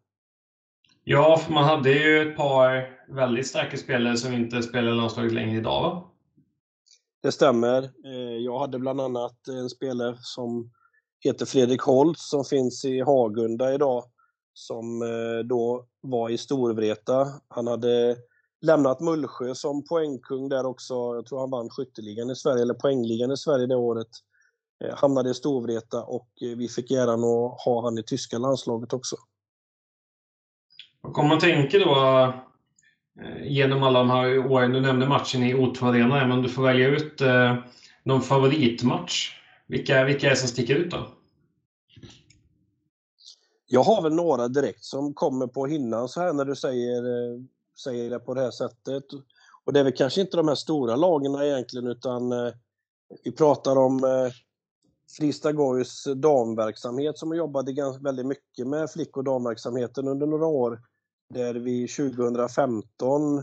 [1.06, 5.58] Ja, för man hade ju ett par väldigt starka spelare som inte spelar landslaget längre
[5.58, 6.10] idag va?
[7.22, 7.82] Det stämmer.
[7.82, 10.70] Eh, jag hade bland annat en spelare som
[11.20, 14.04] heter Fredrik Holtz som finns i Hagunda idag
[14.52, 17.26] som eh, då var i Storvreta.
[17.48, 18.16] Han hade
[18.60, 20.94] lämnat Mullsjö som poängkung där också.
[20.94, 24.10] Jag tror han vann skytteligan i Sverige, eller poängligan i Sverige det året.
[24.84, 29.16] Eh, hamnade i Storvreta och vi fick äran att ha han i tyska landslaget också.
[31.04, 31.94] Och om man tänker då
[33.22, 36.62] eh, genom alla de här åren, du nämnde matchen i O2 Arena, men du får
[36.62, 37.56] välja ut eh,
[38.02, 39.30] någon favoritmatch.
[39.66, 41.08] Vilka, vilka är det som sticker ut då?
[43.66, 47.40] Jag har väl några direkt som kommer på hinnan så här när du säger, eh,
[47.84, 49.04] säger det på det här sättet.
[49.64, 52.32] Och det är väl kanske inte de här stora lagen egentligen utan
[53.24, 54.32] vi pratar om eh,
[55.16, 55.52] Fristad
[56.14, 60.80] damverksamhet som jobbade jobbat väldigt mycket med flick och damverksamheten under några år.
[61.28, 63.42] Där vi 2015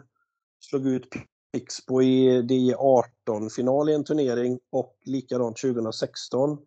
[0.60, 1.08] slog ut
[1.54, 6.58] Pixbo i DI18 final i en turnering och likadant 2016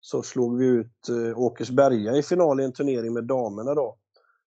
[0.00, 3.96] så slog vi ut eh, Åkersberga i final i en turnering med damerna då.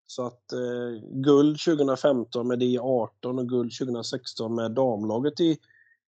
[0.06, 5.58] Så att eh, guld 2015 med DI18 och guld 2016 med damlaget i,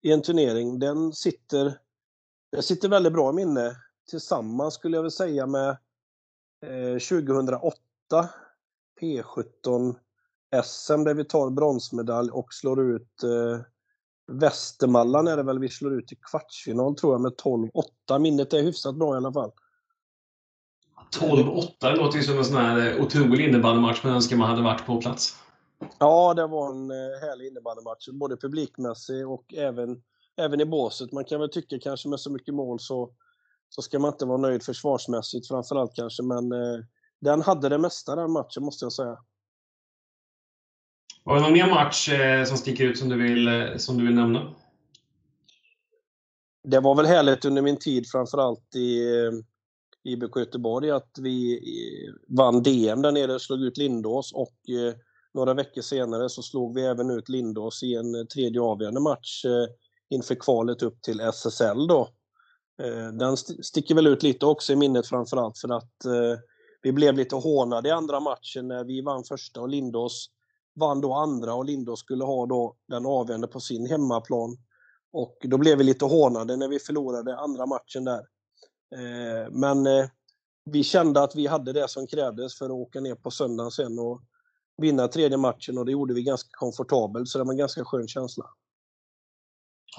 [0.02, 1.78] i en turnering, den sitter,
[2.52, 3.76] den sitter väldigt bra i minne.
[4.10, 5.68] Tillsammans skulle jag väl säga med
[6.66, 7.76] eh, 2008
[9.00, 9.94] P17
[10.64, 13.60] SM där vi tar bronsmedalj och slår ut eh,
[14.32, 18.18] Västermallan är det väl vi slår ut i kvartsfinal tror jag med 12-8.
[18.18, 19.52] Minnet är hyfsat bra i alla fall.
[21.20, 24.62] 12-8 det låter ju som en sån här eh, otrolig innebandymatch man önskar man hade
[24.62, 25.36] varit på plats.
[25.98, 28.08] Ja, det var en eh, härlig innebandymatch.
[28.08, 30.02] Både publikmässig och även,
[30.36, 31.12] även i båset.
[31.12, 33.10] Man kan väl tycka kanske med så mycket mål så,
[33.68, 36.22] så ska man inte vara nöjd försvarsmässigt framförallt kanske.
[36.22, 36.78] Men eh,
[37.20, 39.18] den hade det mesta den matchen måste jag säga.
[41.26, 44.06] Var det någon mer match eh, som sticker ut som du vill, eh, som du
[44.06, 44.54] vill nämna?
[46.64, 49.32] Det var väl härligt under min tid framförallt i eh,
[50.04, 51.60] IBK Göteborg att vi
[52.28, 54.54] vann DM där nere, slog ut Lindås och
[55.34, 59.44] några veckor senare så slog vi även ut Lindås i en tredje avgörande match
[60.10, 62.08] inför kvalet upp till SSL då.
[63.18, 65.92] Den sticker väl ut lite också i minnet framförallt för att
[66.82, 70.30] vi blev lite hånade i andra matchen när vi vann första och Lindås
[70.76, 74.56] vann då andra och Lindås skulle ha då den avgörande på sin hemmaplan.
[75.12, 78.20] Och då blev vi lite hånade när vi förlorade andra matchen där.
[78.96, 80.06] Eh, men eh,
[80.64, 83.98] vi kände att vi hade det som krävdes för att åka ner på söndagen sen
[83.98, 84.22] och
[84.82, 88.08] vinna tredje matchen och det gjorde vi ganska komfortabelt så det var en ganska skön
[88.08, 88.44] känsla.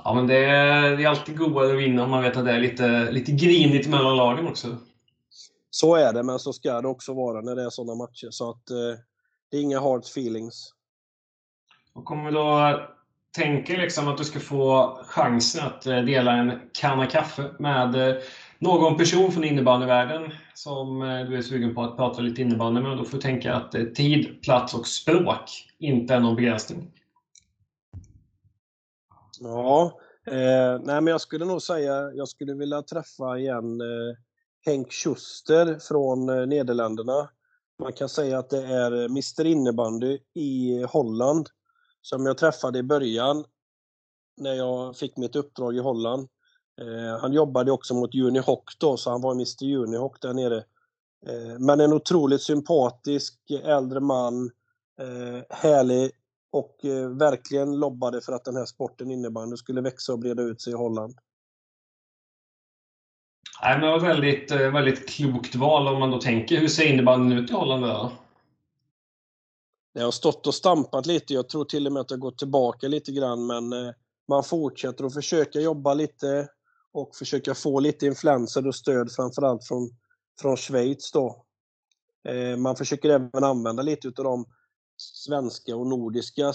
[0.03, 2.51] Ja, men det är, det är alltid godare att vinna om man vet att det
[2.51, 4.77] är lite, lite grinigt mellan lagen också.
[5.69, 8.27] Så är det, men så ska det också vara när det är sådana matcher.
[8.31, 8.99] Så att eh,
[9.51, 10.73] det är inga hard feelings.
[11.93, 12.79] Och om vi då
[13.35, 18.15] tänker liksom att du ska få chansen att eh, dela en kanna kaffe med eh,
[18.59, 22.97] någon person från innebandyvärlden som eh, du är sugen på att prata lite innebandy med,
[22.97, 26.91] då får du tänka att tid, plats och språk inte är någon begränsning.
[29.39, 34.17] Ja, eh, nej men jag skulle nog säga, jag skulle vilja träffa igen eh,
[34.65, 37.29] Henk Schuster från eh, Nederländerna.
[37.79, 41.49] Man kan säga att det är eh, Mr Innebandy i Holland
[42.01, 43.43] som jag träffade i början
[44.37, 46.27] när jag fick mitt uppdrag i Holland.
[46.81, 50.57] Eh, han jobbade också mot Unihoc då, så han var Mr Unihoc där nere.
[51.27, 54.51] Eh, men en otroligt sympatisk eh, äldre man,
[55.01, 56.11] eh, härlig
[56.51, 60.61] och eh, verkligen lobbade för att den här sporten innebandy skulle växa och breda ut
[60.61, 61.15] sig i Holland.
[63.61, 66.57] Nej, men det var väldigt, eh, väldigt klokt val om man då tänker.
[66.57, 68.11] Hur ser innebandyn ut i Holland då?
[69.93, 71.33] Det har stått och stampat lite.
[71.33, 73.93] Jag tror till och med att det har gått tillbaka lite grann, men eh,
[74.27, 76.47] man fortsätter att försöka jobba lite
[76.91, 79.89] och försöka få lite influenser och stöd framförallt från,
[80.41, 81.45] från Schweiz då.
[82.29, 84.45] Eh, man försöker även använda lite av de
[84.97, 86.53] svenska och nordiska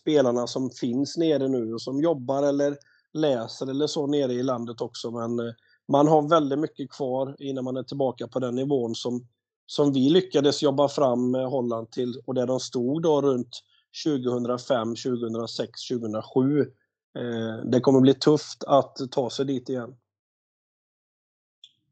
[0.00, 2.76] spelarna som finns nere nu och som jobbar eller
[3.12, 5.10] läser eller så nere i landet också.
[5.10, 5.54] Men
[5.88, 9.26] man har väldigt mycket kvar innan man är tillbaka på den nivån som,
[9.66, 13.62] som vi lyckades jobba fram med Holland till och där de stod då runt
[14.04, 16.60] 2005, 2006, 2007.
[16.60, 19.96] Eh, det kommer bli tufft att ta sig dit igen.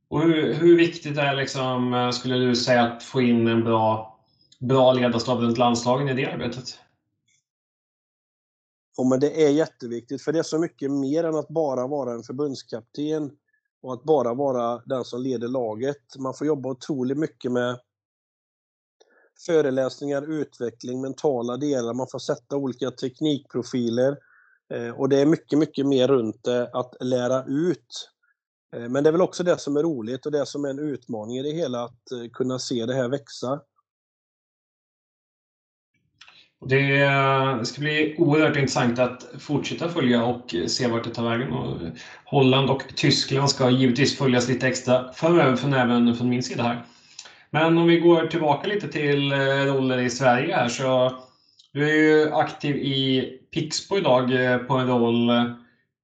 [0.09, 4.19] Och hur, hur viktigt är liksom, eh, skulle du säga, att få in en bra,
[4.59, 6.79] bra ledarstab runt landslagen i det arbetet?
[8.97, 12.13] Ja, men det är jätteviktigt, för det är så mycket mer än att bara vara
[12.13, 13.31] en förbundskapten
[13.87, 16.17] och att bara vara den som leder laget.
[16.19, 17.81] Man får jobba otroligt mycket med
[19.47, 24.17] föreläsningar, utveckling, mentala delar, man får sätta olika teknikprofiler.
[24.75, 28.11] Eh, och det är mycket, mycket mer runt det att lära ut.
[28.77, 30.79] Eh, men det är väl också det som är roligt och det som är en
[30.79, 33.61] utmaning i det hela, att eh, kunna se det här växa.
[36.63, 41.31] Eh, det, ska bli oerhört intressant att fortsätta följa och eh, se vart det tar
[41.31, 41.53] vägen.
[41.53, 41.93] Och eh,
[42.25, 46.83] Holland och Tyskland ska givetvis följas lite extra framöver, från även från min sida här.
[47.51, 49.33] Men om vi går tillbaka lite till
[49.67, 51.19] roller i Sverige här så
[51.73, 54.29] du är ju aktiv i Pixbo idag
[54.69, 55.31] på en roll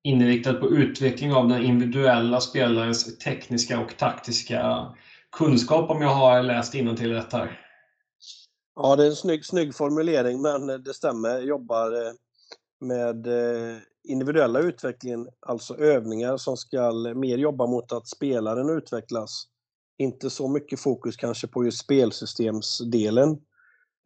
[0.05, 4.87] inriktad på utveckling av den individuella spelarens tekniska och taktiska
[5.33, 7.62] kunskap om jag har läst till rätt här.
[8.75, 11.29] Ja, det är en snygg, snygg formulering, men det stämmer.
[11.29, 12.13] Jag jobbar eh,
[12.81, 19.45] med eh, individuella utvecklingen, alltså övningar som ska mer jobba mot att spelaren utvecklas.
[19.99, 23.31] Inte så mycket fokus kanske på just spelsystemsdelen.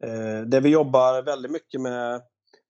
[0.03, 2.21] Eh, det där vi jobbar väldigt mycket med,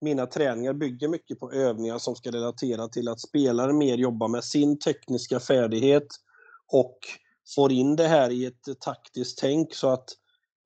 [0.02, 4.44] mina träningar bygger mycket på övningar som ska relatera till att spelaren mer jobbar med
[4.44, 6.08] sin tekniska färdighet
[6.72, 6.98] och
[7.56, 10.06] får in det här i ett taktiskt tänk så att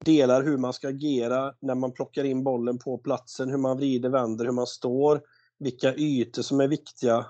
[0.05, 4.09] delar hur man ska agera när man plockar in bollen på platsen, hur man vrider,
[4.09, 5.21] vänder, hur man står,
[5.59, 7.25] vilka ytor som är viktiga.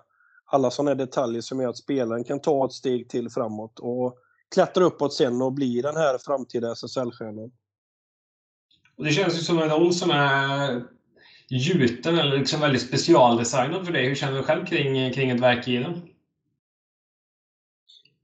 [0.46, 4.18] Alla sådana detaljer som gör att spelaren kan ta ett steg till framåt och
[4.54, 7.52] klättra uppåt sen och bli den här framtida SSL-stjärnan.
[8.98, 10.84] Det känns ju som en roll som är
[11.50, 14.08] gjuten eller liksom väldigt specialdesignad för dig.
[14.08, 16.02] Hur känner du själv kring, kring ett verk i den?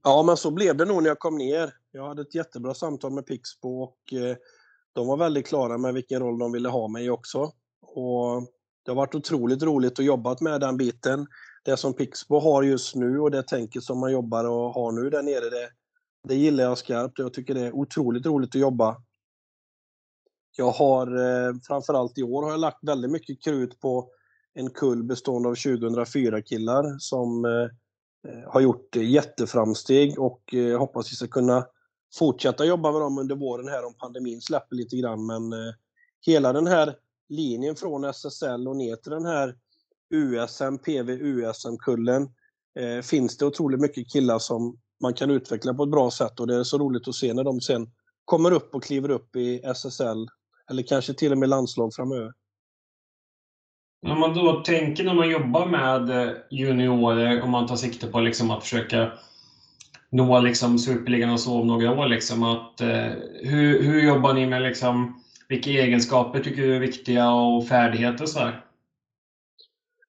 [0.02, 1.74] Ja, men så blev det nog när jag kom ner.
[1.90, 4.36] Jag hade ett jättebra samtal med Pixbo och eh,
[4.92, 7.52] de var väldigt klara med vilken roll de ville ha mig också.
[7.82, 8.42] Och
[8.84, 11.26] det har varit otroligt roligt att jobba med den biten.
[11.64, 15.10] Det som Pixbo har just nu och det tänket som man jobbar och har nu
[15.10, 15.70] där nere, det,
[16.28, 17.18] det gillar jag skarpt.
[17.18, 18.96] Jag tycker det är otroligt roligt att jobba.
[20.56, 24.10] Jag har eh, framförallt i år har jag lagt väldigt mycket krut på
[24.54, 27.68] en kull bestående av 2004 killar som eh,
[28.26, 31.66] Eh, har gjort eh, jätteframsteg och eh, hoppas vi ska kunna
[32.18, 35.26] fortsätta jobba med dem under våren här om pandemin släpper lite grann.
[35.26, 35.52] Men
[36.26, 36.96] hela den här
[37.28, 39.56] linjen från SSL och ner till den här
[40.10, 42.28] USM, PV, USM-kullen
[43.02, 46.54] finns det otroligt mycket killar som man kan utveckla på ett bra sätt och det
[46.54, 47.90] är så roligt att se när de sen
[48.24, 50.28] kommer upp och kliver upp i SSL
[50.70, 52.32] eller kanske till och med landslag framöver.
[54.06, 58.20] Om man då tänker när man jobbar med eh, juniorer, och man tar sikte på
[58.20, 59.12] liksom att försöka
[60.10, 64.46] nå liksom superligan och så om några år, liksom, att, eh, hur, hur jobbar ni
[64.46, 68.64] med liksom, vilka egenskaper tycker du är viktiga och färdigheter Så här?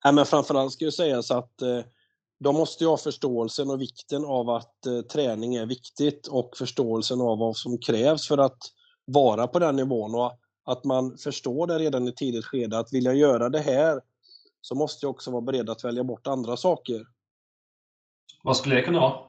[0.03, 1.79] Ja, men framförallt ska ju sägas att eh,
[2.39, 7.21] de måste ju ha förståelsen och vikten av att eh, träning är viktigt och förståelsen
[7.21, 8.57] av vad som krävs för att
[9.05, 10.38] vara på den nivån och
[10.71, 14.01] att man förstår det redan i tidigt skede att vill jag göra det här
[14.61, 17.05] så måste jag också vara beredd att välja bort andra saker.
[18.43, 19.19] Vad skulle det kunna vara?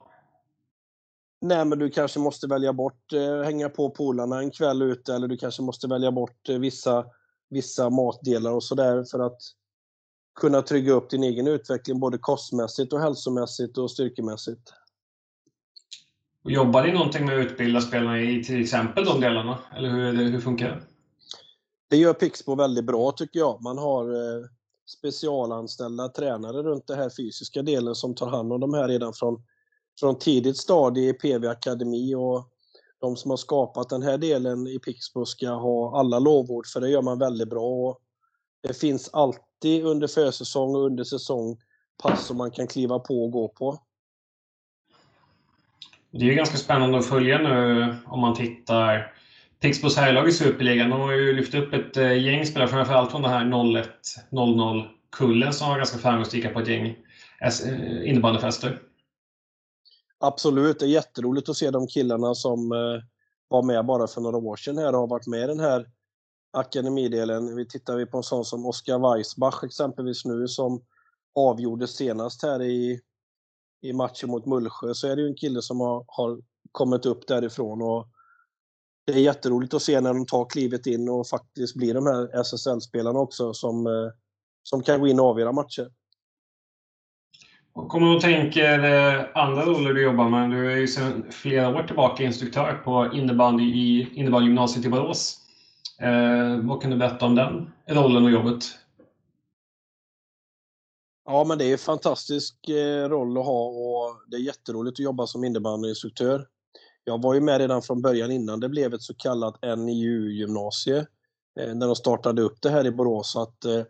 [1.41, 5.27] Nej, men du kanske måste välja bort eh, hänga på polarna en kväll ute eller
[5.27, 7.05] du kanske måste välja bort eh, vissa,
[7.49, 9.41] vissa matdelar och sådär för att
[10.39, 14.73] kunna trygga upp din egen utveckling både kostmässigt och hälsomässigt och styrkemässigt.
[16.43, 19.59] Jobbar ni någonting med att utbilda spelarna i till exempel de delarna?
[19.75, 20.81] Eller hur, det, hur funkar det?
[21.91, 23.61] Det gör Pixbo väldigt bra tycker jag.
[23.61, 24.45] Man har eh,
[24.85, 29.43] specialanställda tränare runt den här fysiska delen som tar hand om de här redan från
[29.99, 32.49] från tidigt stadie i PV Akademi och
[33.01, 36.89] de som har skapat den här delen i Pixbo ska ha alla lovord för det
[36.89, 37.65] gör man väldigt bra.
[37.65, 37.99] Och
[38.61, 41.57] det finns alltid under försäsong och under säsong
[42.03, 43.79] pass som man kan kliva på och gå på.
[46.11, 49.20] Det är ju ganska spännande att följa nu eh, om man tittar
[49.61, 50.89] Pixbos herrlag i Superligan.
[50.89, 55.69] De har ju lyft upp ett eh, gäng spelare, framförallt från den här 01-00-kullen som
[55.69, 56.95] var ganska framgångsrika på ett gäng
[57.41, 58.81] eh, innebandyfester.
[60.19, 63.03] Absolut, det är jätteroligt att se de killarna som eh,
[63.47, 65.85] var med bara för några år sedan här och har varit med i den här
[66.53, 67.55] akademidelen.
[67.55, 70.81] Vi tittar vi på en sån som Oskar Weissbach exempelvis nu som
[71.35, 73.01] avgjorde senast här i,
[73.81, 77.27] i matchen mot Mullsjö så är det ju en kille som har, har kommit upp
[77.27, 78.07] därifrån och
[79.11, 82.39] det är jätteroligt att se när de tar klivet in och faktiskt blir de här
[82.41, 84.11] SSL-spelarna också som, eh,
[84.63, 85.91] som kan gå in och avgöra matcher.
[87.73, 90.49] Kommer du och tänker eh, andra roller du jobbar med.
[90.49, 95.37] Du är ju sedan flera år tillbaka instruktör på innebandy i innebandygymnasiet i Borås.
[95.99, 98.63] Eh, vad kan du berätta om den rollen och jobbet?
[101.25, 105.03] Ja, men det är en fantastisk eh, roll att ha och det är jätteroligt att
[105.03, 106.47] jobba som innebandyinstruktör.
[107.03, 111.05] Jag var ju med redan från början innan det blev ett så kallat NIU-gymnasie
[111.59, 113.31] eh, när de startade upp det här i Borås.
[113.31, 113.81] Så att, eh,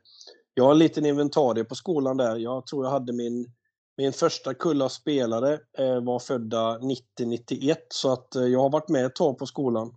[0.53, 2.37] jag har en liten inventarie på skolan där.
[2.37, 3.51] Jag tror jag hade min
[3.97, 9.05] min första kull av spelare eh, var födda 90-91 så att jag har varit med
[9.05, 9.95] ett tag på skolan.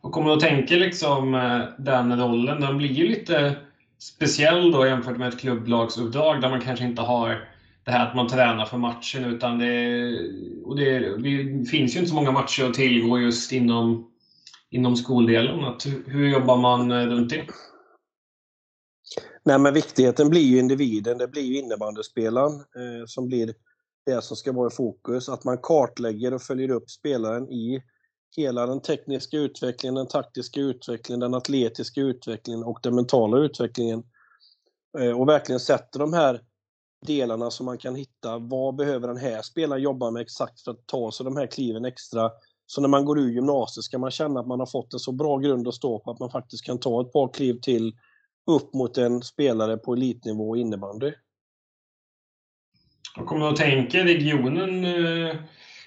[0.00, 1.32] Och kommer du att tänka liksom
[1.78, 3.56] den rollen, den blir ju lite
[3.98, 7.53] speciell då jämfört med ett klubblagsuppdrag där man kanske inte har
[7.84, 9.24] det här att man tränar för matchen.
[9.24, 10.06] Utan det,
[10.64, 14.10] och det, det finns ju inte så många matcher att tillgå just inom,
[14.70, 15.64] inom skoldelen.
[15.64, 17.46] Att, hur jobbar man eh, runt det?
[19.44, 21.18] Nej, men viktigheten blir ju individen.
[21.18, 23.54] Det blir ju innebandyspelaren eh, som blir
[24.06, 25.28] det som ska vara i fokus.
[25.28, 27.82] Att man kartlägger och följer upp spelaren i
[28.36, 34.02] hela den tekniska utvecklingen, den taktiska utvecklingen, den atletiska utvecklingen och den mentala utvecklingen.
[34.98, 36.40] Eh, och verkligen sätter de här
[37.06, 38.38] delarna som man kan hitta.
[38.38, 41.84] Vad behöver den här spelaren jobba med exakt för att ta sig de här kliven
[41.84, 42.30] extra?
[42.66, 45.12] Så när man går ur gymnasiet ska man känna att man har fått en så
[45.12, 47.92] bra grund att stå på att man faktiskt kan ta ett par kliv till
[48.46, 51.12] upp mot en spelare på elitnivå innebandy.
[53.16, 55.36] Jag kommer att tänka regionen eh,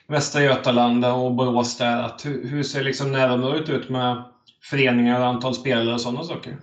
[0.07, 4.23] Västra Götaland och Borås där, att hur, hur ser liksom närområdet ut med
[4.61, 6.57] föreningar och antal spelare och sådana saker?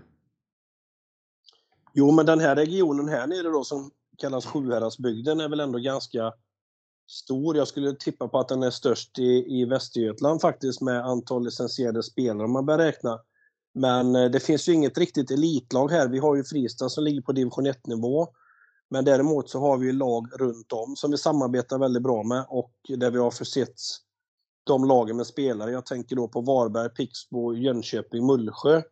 [1.95, 6.33] Jo, men den här regionen här nere då som kallas Sjuhäradsbygden är väl ändå ganska
[7.07, 7.57] stor.
[7.57, 12.03] Jag skulle tippa på att den är störst i, i Västergötland faktiskt med antal licensierade
[12.03, 13.21] spelare om man börjar räkna.
[13.75, 16.09] Men eh, det finns ju inget riktigt elitlag här.
[16.09, 18.29] Vi har ju Fristad som ligger på division 1-nivå.
[18.91, 22.73] Men däremot så har vi lag runt om som vi samarbetar väldigt bra med och
[22.89, 23.75] där vi har försett
[24.65, 25.71] de lagen med spelare.
[25.71, 28.83] Jag tänker då på Varberg, Pixbo, Jönköping, Mullsjö.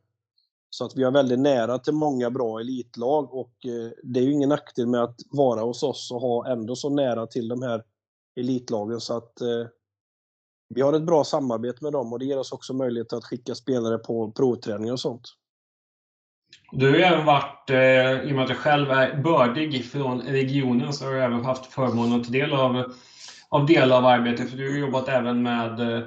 [0.75, 4.33] Så att vi har väldigt nära till många bra elitlag och eh, det är ju
[4.33, 7.83] ingen nackdel med att vara hos oss och ha ändå så nära till de här
[8.41, 9.66] elitlagen så att eh,
[10.75, 13.55] vi har ett bra samarbete med dem och det ger oss också möjlighet att skicka
[13.55, 15.23] spelare på provträning och sånt.
[16.73, 20.20] Du har ju även varit, eh, i och med att jag själv är bördig från
[20.20, 22.93] regionen, så har jag även haft förmånen att ta del av,
[23.49, 24.51] av delar av arbetet.
[24.51, 26.03] För du har jobbat även med eh,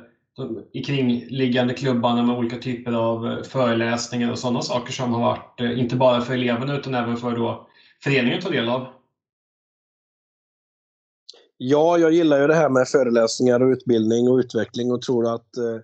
[0.71, 5.61] i kringliggande klubbarna med olika typer av eh, föreläsningar och sådana saker som har varit,
[5.61, 7.67] eh, inte bara för eleverna utan även för då
[8.03, 8.87] föreningen att ta del av.
[11.57, 15.57] Ja, jag gillar ju det här med föreläsningar och utbildning och utveckling och tror att
[15.57, 15.79] eh,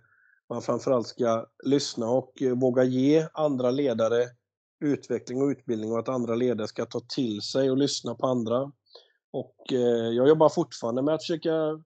[0.49, 4.25] man framförallt ska lyssna och våga ge andra ledare
[4.85, 8.71] utveckling och utbildning och att andra ledare ska ta till sig och lyssna på andra.
[9.33, 9.55] Och
[10.13, 11.83] jag jobbar fortfarande med att försöka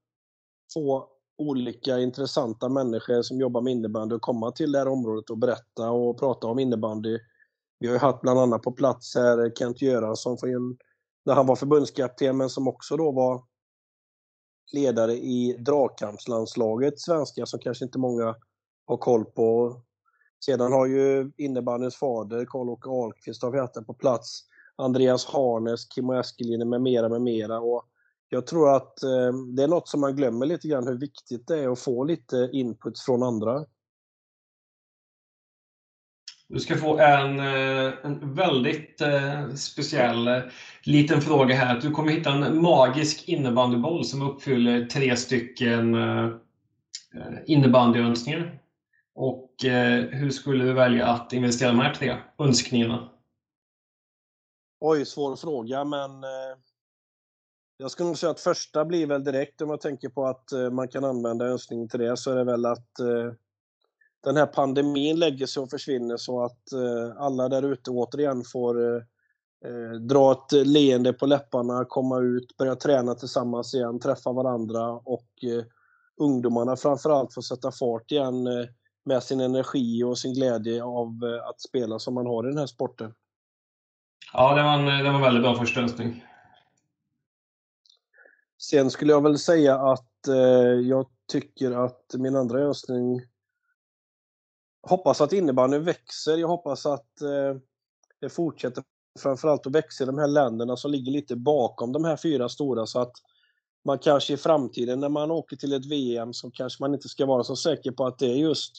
[0.74, 5.38] få olika intressanta människor som jobbar med innebandy att komma till det här området och
[5.38, 7.20] berätta och prata om innebandy.
[7.80, 10.38] Vi har ju haft bland annat på plats här Kent Göransson
[11.26, 13.44] när han var förbundskapten men som också då var
[14.74, 18.36] ledare i dragkampslandslaget, svenska, som kanske inte många
[18.86, 19.82] har koll på.
[20.46, 24.42] Sedan har ju innebandyns fader, Karl-Åke Ahlqvist, har vi haft på plats.
[24.76, 27.60] Andreas Harnes, Kimmo Eskelinen med mera, med mera.
[27.60, 27.86] Och
[28.30, 31.60] jag tror att eh, det är något som man glömmer lite grann, hur viktigt det
[31.60, 33.66] är att få lite input från andra.
[36.48, 40.42] Du ska få en, eh, en väldigt eh, speciell
[40.84, 41.82] liten fråga här.
[41.82, 45.96] Du kommer hitta en magisk innebandyboll som uppfyller tre stycken
[47.46, 48.62] innebandyönskningar.
[49.16, 49.52] Och
[50.12, 53.10] hur skulle du välja att investera de här tre önskningarna?
[54.80, 56.24] Oj, svår fråga, men
[57.78, 60.70] jag skulle nog säga att första blir väl direkt, om jag tänker på att eh,
[60.70, 63.34] man kan använda önskningen till det, så är det väl att eh,
[64.24, 69.06] den här pandemin lägger sig och försvinner så att eh, alla där ute återigen får
[70.08, 75.30] dra ett leende på läpparna, komma ut, börja träna tillsammans igen, träffa varandra och
[76.22, 78.48] ungdomarna framförallt får sätta fart igen
[79.06, 81.10] med sin energi och sin glädje av
[81.50, 83.14] att spela som man har i den här sporten.
[84.34, 86.24] Ja, det var en, det var en väldigt bra första önskning.
[88.70, 93.22] Sen skulle jag väl säga att eh, jag tycker att min andra önskning
[94.88, 96.38] hoppas att innebandyn växer.
[96.38, 97.61] Jag hoppas att eh,
[98.22, 98.84] det fortsätter
[99.20, 102.86] framförallt att växa i de här länderna som ligger lite bakom de här fyra stora
[102.86, 103.13] så att
[103.86, 107.26] man kanske i framtiden när man åker till ett VM så kanske man inte ska
[107.26, 108.72] vara så säker på att det är just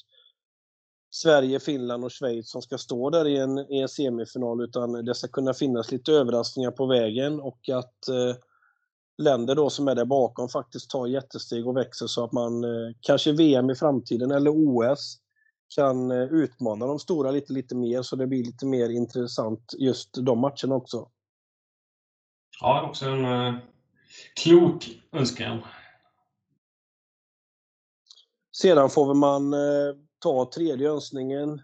[1.10, 5.14] Sverige, Finland och Schweiz som ska stå där i en, i en semifinal utan det
[5.14, 8.36] ska kunna finnas lite överraskningar på vägen och att eh,
[9.18, 12.94] länder då som är där bakom faktiskt tar jättesteg och växer så att man eh,
[13.00, 15.18] kanske VM i framtiden eller OS
[15.74, 20.10] kan eh, utmana de stora lite, lite mer så det blir lite mer intressant just
[20.12, 21.10] de matcherna också.
[22.60, 23.54] Ja, också en uh,
[24.42, 25.58] klok önskan.
[28.62, 31.62] Sedan får man uh, ta tredje önskningen.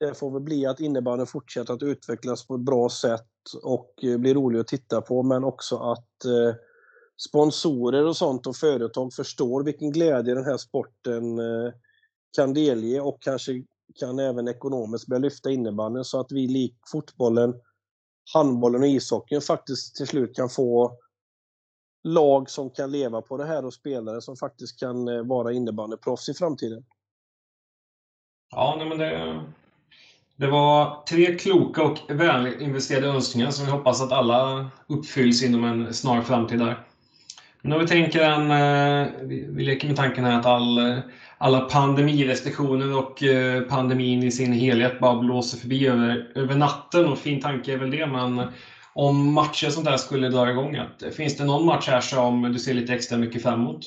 [0.00, 4.18] Det får väl bli att innebandyn fortsätter att utvecklas på ett bra sätt och eh,
[4.18, 6.54] blir rolig att titta på, men också att eh,
[7.28, 11.72] sponsorer och sånt och företag förstår vilken glädje den här sporten eh,
[12.36, 13.64] kan delge och kanske
[14.00, 17.54] kan även ekonomiskt börja lyfta innebandyn så att vi lik fotbollen,
[18.34, 20.98] handbollen och ishockeyn faktiskt till slut kan få
[22.04, 26.34] lag som kan leva på det här och spelare som faktiskt kan vara innebandyproffs i
[26.34, 26.84] framtiden.
[28.50, 29.44] Ja, nej, men det,
[30.38, 35.94] det var tre kloka och välinvesterade önskningar som vi hoppas att alla uppfylls inom en
[35.94, 36.58] snar framtid.
[36.58, 36.86] Där.
[37.62, 39.12] Men om vi tänker en, eh,
[39.52, 40.98] vi leker med tanken här att all, eh,
[41.38, 47.06] alla pandemirestriktioner och eh, pandemin i sin helhet bara blåser förbi över, över natten.
[47.06, 48.42] Och fin tanke är väl det, men
[48.92, 52.58] om matcher sånt där skulle dra igång, att, finns det någon match här som du
[52.58, 53.80] ser lite extra mycket fram emot?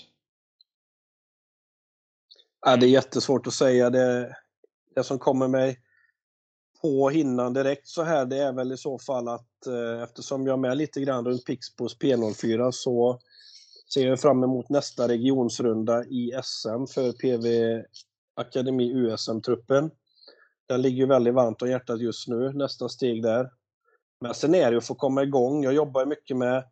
[2.65, 3.89] Ja, det är jättesvårt att säga.
[3.89, 4.35] Det,
[4.95, 5.79] det som kommer mig
[6.81, 10.53] på hinnan direkt så här, det är väl i så fall att eh, eftersom jag
[10.53, 13.19] är med lite grann runt Pixbos P04 så
[13.93, 17.81] ser jag fram emot nästa regionsrunda i SM för PV
[18.35, 19.91] Akademi USM-truppen.
[20.67, 23.49] Den ligger väldigt varmt om hjärtat just nu, nästa steg där.
[24.21, 25.63] Men sen är det ju att få komma igång.
[25.63, 26.63] Jag jobbar mycket med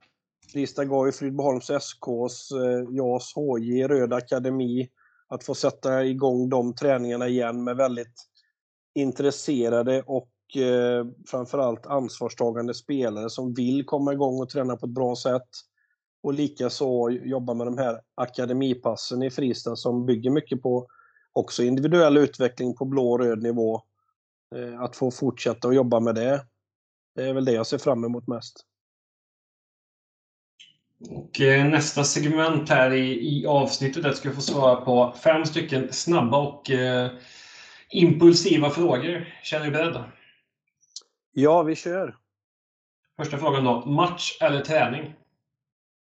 [0.54, 4.90] Fristad Goj, Frydboholms SKs, eh, JAS HJ, Röd Akademi.
[5.28, 8.14] Att få sätta igång de träningarna igen med väldigt
[8.96, 15.16] intresserade och eh, framförallt ansvarstagande spelare som vill komma igång och träna på ett bra
[15.16, 15.50] sätt.
[16.24, 20.88] Och likaså jobba med de här akademipassen i Fristad som bygger mycket på
[21.34, 23.82] också individuell utveckling på blå och röd nivå.
[24.56, 26.46] Eh, att få fortsätta att jobba med det.
[27.16, 28.66] Det är väl det jag ser fram emot mest.
[31.10, 35.46] Och eh, nästa segment här i, i avsnittet där ska jag få svara på fem
[35.46, 37.12] stycken snabba och eh,
[37.90, 39.28] impulsiva frågor.
[39.44, 40.04] Känner du beredd?
[41.32, 42.18] Ja, vi kör.
[43.18, 43.86] Första frågan då.
[43.86, 45.16] Match eller träning?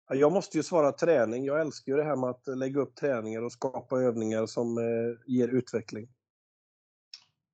[0.09, 1.45] Jag måste ju svara träning.
[1.45, 4.83] Jag älskar ju det här med att lägga upp träningar och skapa övningar som eh,
[5.25, 6.07] ger utveckling.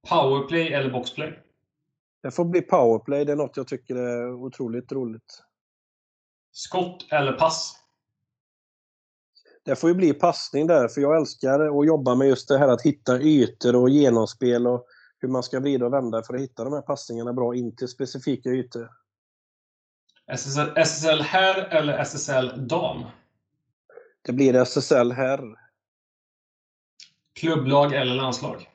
[0.09, 1.39] Powerplay eller boxplay?
[2.24, 3.26] Det får bli powerplay.
[3.26, 5.43] Det är något jag tycker är otroligt roligt.
[6.51, 7.80] Skott eller pass?
[9.64, 12.68] Det får ju bli passning där, för jag älskar att jobba med just det här
[12.68, 14.86] att hitta ytor och genomspel och
[15.20, 17.88] hur man ska vrida och vända för att hitta de här passningarna bra in till
[17.88, 18.89] specifika ytor.
[20.32, 23.05] SSL, SSL herr eller SSL dam?
[24.22, 25.55] Det blir SSL herr.
[27.39, 28.68] Klubblag eller landslag?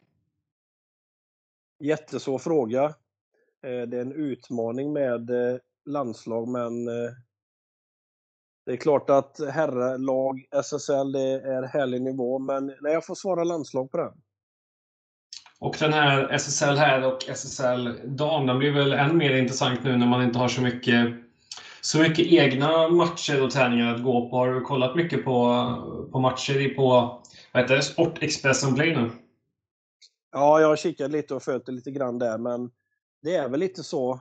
[1.79, 2.85] Jättesvår fråga.
[3.65, 7.11] Eh, det är en utmaning med eh, landslag, men eh,
[8.67, 13.45] det är klart att herrlag, SSL, det är härlig nivå, men nej, jag får svara
[13.45, 14.13] landslag på den.
[15.61, 19.97] Och den här SSL här och SSL dam, den blir väl än mer intressant nu
[19.97, 21.15] när man inte har så mycket,
[21.81, 24.37] så mycket egna matcher och träningar att gå på.
[24.37, 25.65] Har du kollat mycket på,
[26.13, 26.89] på matcher på
[27.53, 29.11] vad heter det, Sportexpressen Play nu?
[30.33, 32.71] Ja, jag har kikat lite och följt det lite grann där, men
[33.23, 34.21] det är väl lite så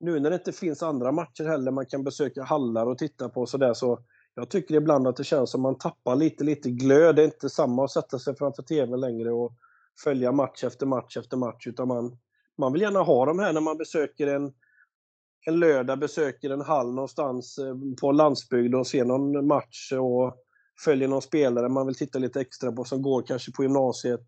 [0.00, 3.40] nu när det inte finns andra matcher heller, man kan besöka hallar och titta på
[3.40, 3.98] och sådär så
[4.34, 7.16] jag tycker ibland att det känns som man tappar lite, lite glöd.
[7.16, 9.52] Det är inte samma att sätta sig framför TV längre och
[10.04, 12.18] följa match efter match efter match, utan man,
[12.58, 14.52] man vill gärna ha de här när man besöker en,
[15.46, 20.36] en lördag, besöker en hall någonstans eh, på landsbygden och ser någon match och
[20.84, 24.26] följer någon spelare man vill titta lite extra på som går kanske på gymnasiet.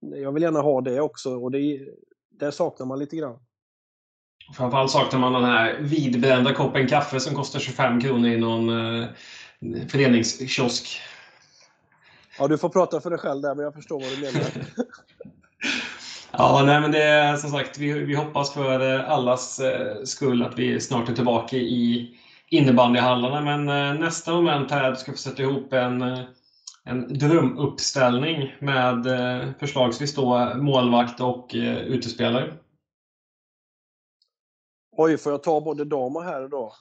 [0.00, 1.88] Jag vill gärna ha det också och det,
[2.30, 3.38] det saknar man lite grann.
[4.54, 9.08] Framförallt saknar man den här vidbrända koppen kaffe som kostar 25 kronor i någon eh,
[9.88, 11.00] föreningskiosk.
[12.38, 14.50] Ja, du får prata för dig själv där, men jag förstår vad du menar.
[16.32, 20.42] ja, nej, men det är som sagt, vi, vi hoppas för eh, allas eh, skull
[20.42, 22.10] att vi snart är tillbaka i
[22.48, 23.40] innebandyhallarna.
[23.40, 26.02] Men eh, nästa moment här ska vi sätta ihop en,
[26.84, 29.06] en drömuppställning med
[29.60, 31.50] förslagsvis då målvakt och
[31.86, 32.52] utespelare.
[35.00, 36.72] Oj, får jag ta både dam och herr då?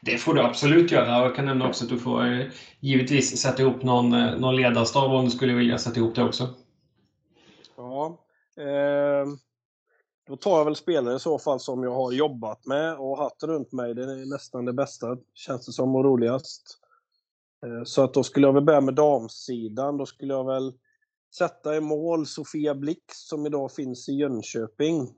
[0.00, 1.06] Det får du absolut göra.
[1.06, 2.46] Jag kan nämna också att du får eh,
[2.80, 6.48] givetvis sätta ihop någon, eh, någon ledarstab om du skulle vilja sätta ihop det också.
[7.76, 8.24] Ja.
[8.56, 9.26] Eh,
[10.26, 13.42] då tar jag väl spelare i så fall som jag har jobbat med och haft
[13.42, 13.94] runt mig.
[13.94, 16.78] Det är nästan det bästa, känns det som, och roligast.
[17.66, 19.96] Eh, så att då skulle jag väl börja med damsidan.
[19.96, 20.72] Då skulle jag väl
[21.36, 25.14] sätta i mål Sofia Blix som idag finns i Jönköping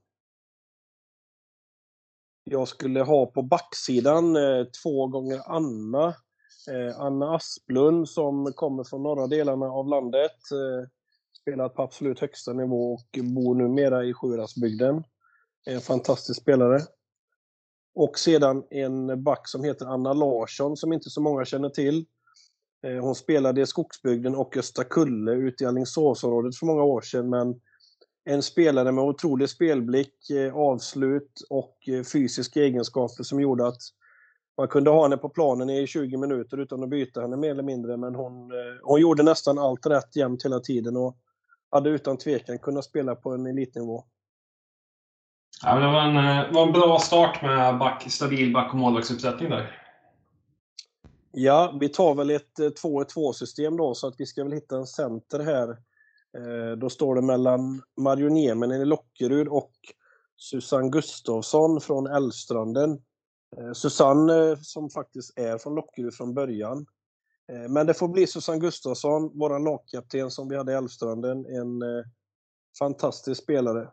[2.44, 6.14] jag skulle ha på backsidan eh, två gånger Anna.
[6.70, 10.50] Eh, Anna Asplund som kommer från norra delarna av landet.
[10.52, 10.88] Eh,
[11.40, 15.04] spelat på absolut högsta nivå och bor numera i Sjuhäradsbygden.
[15.66, 16.80] En fantastisk spelare.
[17.94, 22.06] Och sedan en back som heter Anna Larsson som inte så många känner till.
[22.86, 27.30] Eh, hon spelade i Skogsbygden och Östa Kulle ute i Alingsåsområdet för många år sedan
[27.30, 27.60] men
[28.24, 33.80] en spelare med otrolig spelblick, eh, avslut och eh, fysiska egenskaper som gjorde att
[34.56, 37.62] man kunde ha henne på planen i 20 minuter utan att byta henne mer eller
[37.62, 41.16] mindre, men hon, eh, hon gjorde nästan allt rätt jämt hela tiden och
[41.70, 44.04] hade utan tvekan kunnat spela på en elitnivå.
[45.64, 49.78] Ja, det var en, var en bra start med back, stabil back och målvaktsuppsättning där.
[51.32, 54.86] Ja, vi tar väl ett 2-2 system då, så att vi ska väl hitta en
[54.86, 55.76] center här.
[56.38, 59.72] Eh, då står det mellan Mario Nieminen i Lockerud och
[60.36, 62.90] Susanne Gustafsson från Älvstranden.
[63.56, 66.86] Eh, Susanne eh, som faktiskt är från Lockerud från början.
[67.52, 71.46] Eh, men det får bli Susanne Gustafsson, vår lagkapten som vi hade i Älvstranden.
[71.46, 72.04] En eh,
[72.78, 73.88] fantastisk spelare.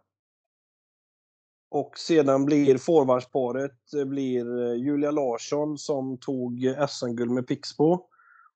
[1.71, 8.05] Och sedan blir forwardsparet blir eh, Julia Larsson som tog SM-guld med Pixbo.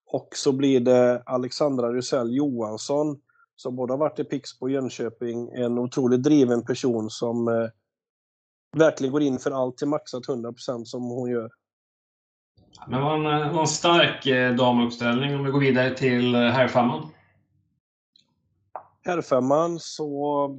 [0.05, 3.21] Och så blir det Alexandra Rysell Johansson
[3.63, 5.49] som både har varit i Pixbo och Jönköping.
[5.49, 7.69] En otroligt driven person som
[8.77, 11.49] verkligen går in för allt till maxat 100% som hon gör.
[12.87, 17.07] Det var en, var en stark eh, damuppställning om vi går vidare till eh, herrfemman.
[19.05, 20.49] Herrfemman så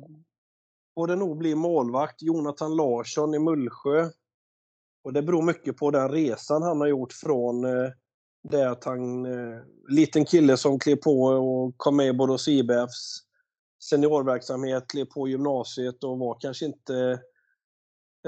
[0.94, 4.08] får det nog bli målvakt Jonathan Larsson i Mullsjö.
[5.04, 7.90] Och det beror mycket på den resan han har gjort från eh,
[8.50, 13.20] det att han, eh, liten kille som klev på och kom med i Borås IBFs
[13.82, 17.20] seniorverksamhet, klev på gymnasiet och var kanske inte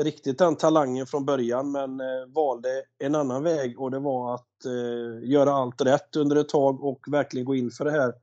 [0.01, 4.65] riktigt den talangen från början men eh, valde en annan väg och det var att
[4.65, 8.15] eh, göra allt rätt under ett tag och verkligen gå in för det här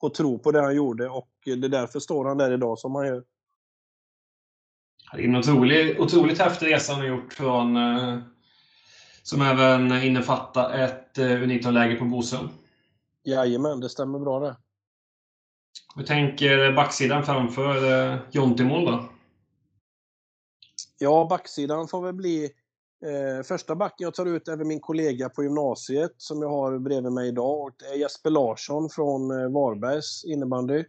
[0.00, 2.94] och tro på det han gjorde och det är därför står han där idag som
[2.94, 3.24] han gör.
[5.12, 8.18] Det är en otrolig, otroligt häftig resa han har gjort från eh,
[9.24, 12.48] som även innefattar ett eh, unikt på Bosön.
[13.22, 14.56] Jajamän, det stämmer bra det.
[15.96, 19.08] Vi tänker backsidan framför eh, Jontimol då?
[20.98, 22.44] Ja, backsidan får väl bli
[23.04, 27.12] eh, första backen jag tar ut är min kollega på gymnasiet som jag har bredvid
[27.12, 27.60] mig idag.
[27.60, 30.84] Och det är Jesper Larsson från eh, Varbergs innebandy.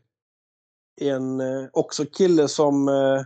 [1.02, 3.22] En eh, också kille som eh,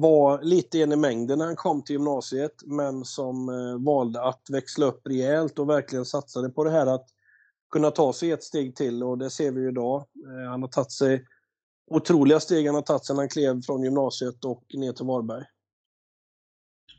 [0.00, 4.42] var lite en i mängden när han kom till gymnasiet men som eh, valde att
[4.50, 7.06] växla upp rejält och verkligen satsade på det här att
[7.72, 9.96] kunna ta sig ett steg till och det ser vi ju idag.
[10.00, 11.24] Eh, han har tagit sig
[11.90, 15.44] otroliga steg han har tagit sedan han klev från gymnasiet och ner till Varberg.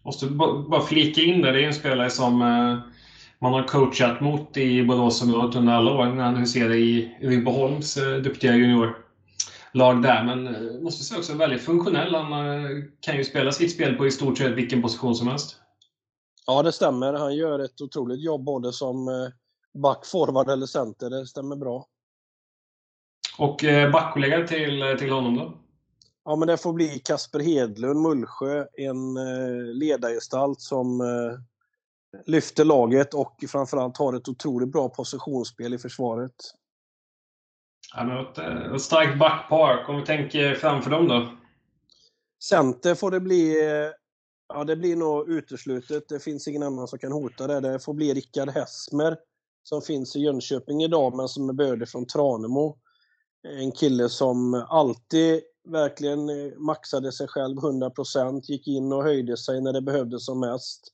[0.06, 0.26] Måste
[0.70, 2.80] bara flika in där, det är en spelare som eh,
[3.42, 6.06] man har coachat mot i Boråsområdet under alla år.
[6.06, 9.09] När han ser det i Rydboholms eh, duktiga junior
[9.74, 10.24] juniorlag där.
[10.24, 12.16] Men eh, måste säga också väldigt funktionell.
[12.16, 12.32] Han
[13.00, 15.56] kan ju spela sitt spel på i stort sett vilken position som helst.
[16.48, 17.14] Ja, det stämmer.
[17.14, 19.30] Han gör ett otroligt jobb både som
[19.74, 21.10] back, forward eller center.
[21.10, 21.86] Det stämmer bra.
[23.38, 25.54] Och backkollega till, till honom då?
[26.30, 31.40] Ja, men det får bli Kasper Hedlund, Mullsjö, en eh, ledargestalt som eh,
[32.26, 36.34] lyfter laget och framförallt har ett otroligt bra positionsspel i försvaret.
[37.96, 39.86] Ja, men ett, eh, starkt backpar.
[39.88, 41.32] Om vi tänker eh, framför dem då?
[42.44, 43.92] Center får det bli eh,
[44.54, 46.10] Ja, det blir nog uteslutet.
[46.10, 47.60] Det finns ingen annan som kan hota det.
[47.60, 49.18] Det får bli Rickard Hesmer
[49.64, 52.78] som finns i Jönköping idag, men som är bördig från Tranemo.
[53.48, 59.74] En kille som alltid verkligen maxade sig själv 100%, gick in och höjde sig när
[59.74, 60.94] det behövdes som mest.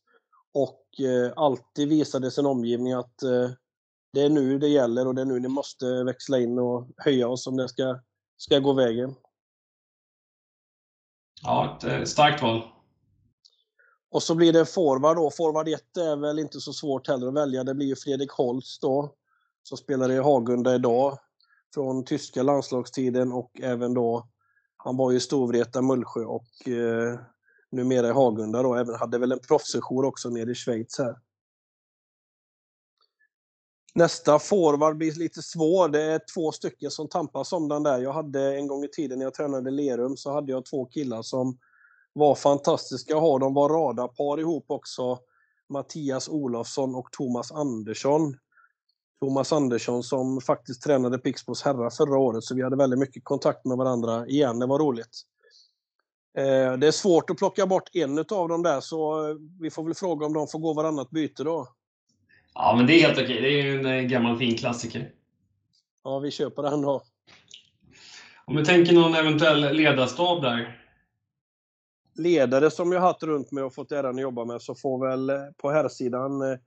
[0.54, 3.50] Och eh, alltid visade sin omgivning att eh,
[4.16, 7.28] det är nu det gäller och det är nu ni måste växla in och höja
[7.28, 8.00] oss om det ska,
[8.38, 9.16] ska gå vägen.
[11.44, 12.62] Ja, ett starkt val.
[14.12, 15.32] Och så blir det forward då.
[15.32, 17.64] Forward 1 är väl inte så svårt heller att välja.
[17.64, 19.14] Det blir ju Fredrik Holst då,
[19.64, 21.18] som spelar i Hagunda idag,
[21.74, 24.30] från tyska landslagstiden och även då
[24.78, 27.20] han var ju Storvreta, Mullsjö och eh,
[27.72, 28.76] numera i Hagunda då.
[28.76, 31.16] Även hade väl en proffssejour också nere i Schweiz här.
[33.96, 35.90] Nästa forward blir lite svår.
[35.90, 38.00] Det är två stycken som tampas om den där.
[38.00, 41.22] Jag hade en gång i tiden när jag tränade Lerum så hade jag två killar
[41.22, 41.58] som
[42.14, 43.40] var fantastiska att ha.
[43.40, 45.20] De var radarpar ihop också.
[45.70, 48.36] Mattias Olofsson och Thomas Andersson.
[49.22, 53.66] Thomas Andersson som faktiskt tränade Pixbos herrar förra året, så vi hade väldigt mycket kontakt
[53.66, 54.60] med varandra igen.
[54.60, 55.22] Det var roligt.
[56.38, 59.84] Eh, det är svårt att plocka bort en av dem där, så eh, vi får
[59.84, 61.68] väl fråga om de får gå varannat byte då.
[62.56, 63.42] Ja, men det är helt okej.
[63.42, 65.12] Det är ju en eh, gammal fin klassiker.
[66.04, 67.02] Ja, vi köper den då.
[68.46, 70.82] Om vi tänker någon eventuell ledarstab där?
[72.16, 75.32] Ledare som jag haft runt mig och fått äran att jobba med, så får väl
[75.58, 76.58] på herrsidan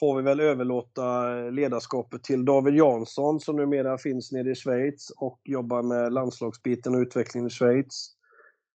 [0.00, 5.40] får vi väl överlåta ledarskapet till David Jansson som numera finns nere i Schweiz och
[5.44, 8.10] jobbar med landslagsbiten och utvecklingen i Schweiz.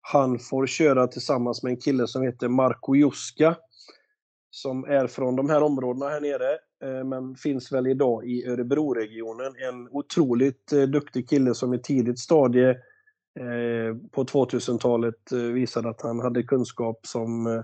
[0.02, 3.56] Han får köra tillsammans med en kille som heter Marco Juska
[4.56, 6.52] som är från de här områdena här nere,
[6.84, 9.56] eh, men finns väl idag i Örebroregionen.
[9.70, 12.70] En otroligt eh, duktig kille som i tidigt stadie
[13.40, 17.64] eh, på 2000-talet visade att han hade kunskap som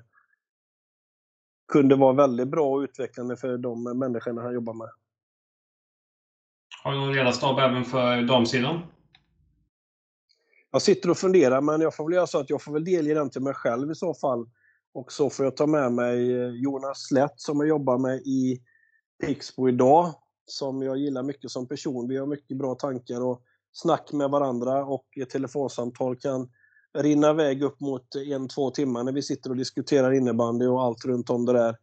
[1.72, 4.90] kunde vara väldigt bra och utvecklande för de människorna han jobbar med.
[6.84, 8.80] Har du någon ledarstab även för damsidan?
[10.72, 13.14] Jag sitter och funderar, men jag får väl göra så att jag får väl delge
[13.14, 14.50] den till mig själv i så fall.
[14.94, 18.62] Och så får jag ta med mig eh, Jonas Slätt som jag jobbar med i
[19.24, 20.14] Pixbo idag,
[20.46, 22.08] som jag gillar mycket som person.
[22.08, 26.50] Vi har mycket bra tankar och snack med varandra och ett telefonsamtal kan
[26.98, 31.06] rinna iväg upp mot en, två timmar när vi sitter och diskuterar innebandy och allt
[31.06, 31.78] runt om det där.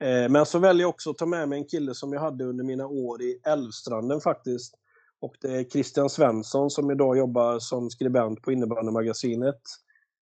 [0.00, 2.44] Eh, men så väljer jag också att ta med mig en kille som jag hade
[2.44, 4.74] under mina år i Älvstranden faktiskt.
[5.20, 9.60] Och det är Christian Svensson som idag jobbar som skribent på Innebandymagasinet.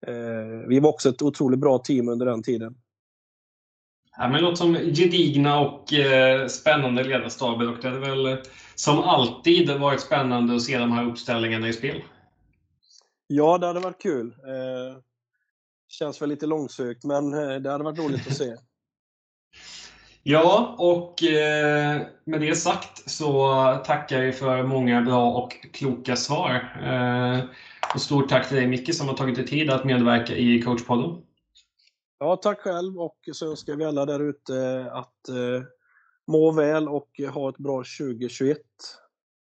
[0.07, 2.75] Eh, vi var också ett otroligt bra team under den tiden.
[4.17, 8.37] Ja, men det låter som gedigna och eh, spännande ledarstaber och det hade väl
[8.75, 12.03] som alltid varit spännande att se de här uppställningarna i spel.
[13.27, 14.27] Ja, det hade varit kul.
[14.27, 14.97] Eh,
[15.87, 18.55] känns väl lite långsökt, men eh, det hade varit roligt att se.
[20.27, 23.49] Ja, och eh, med det sagt så
[23.85, 26.53] tackar vi för många bra och kloka svar.
[26.83, 27.39] Eh,
[27.93, 31.21] och stort tack till dig Micke som har tagit dig tid att medverka i coachpodden.
[32.19, 35.63] Ja, tack själv och så önskar vi alla där ute att eh,
[36.27, 38.57] må väl och ha ett bra 2021.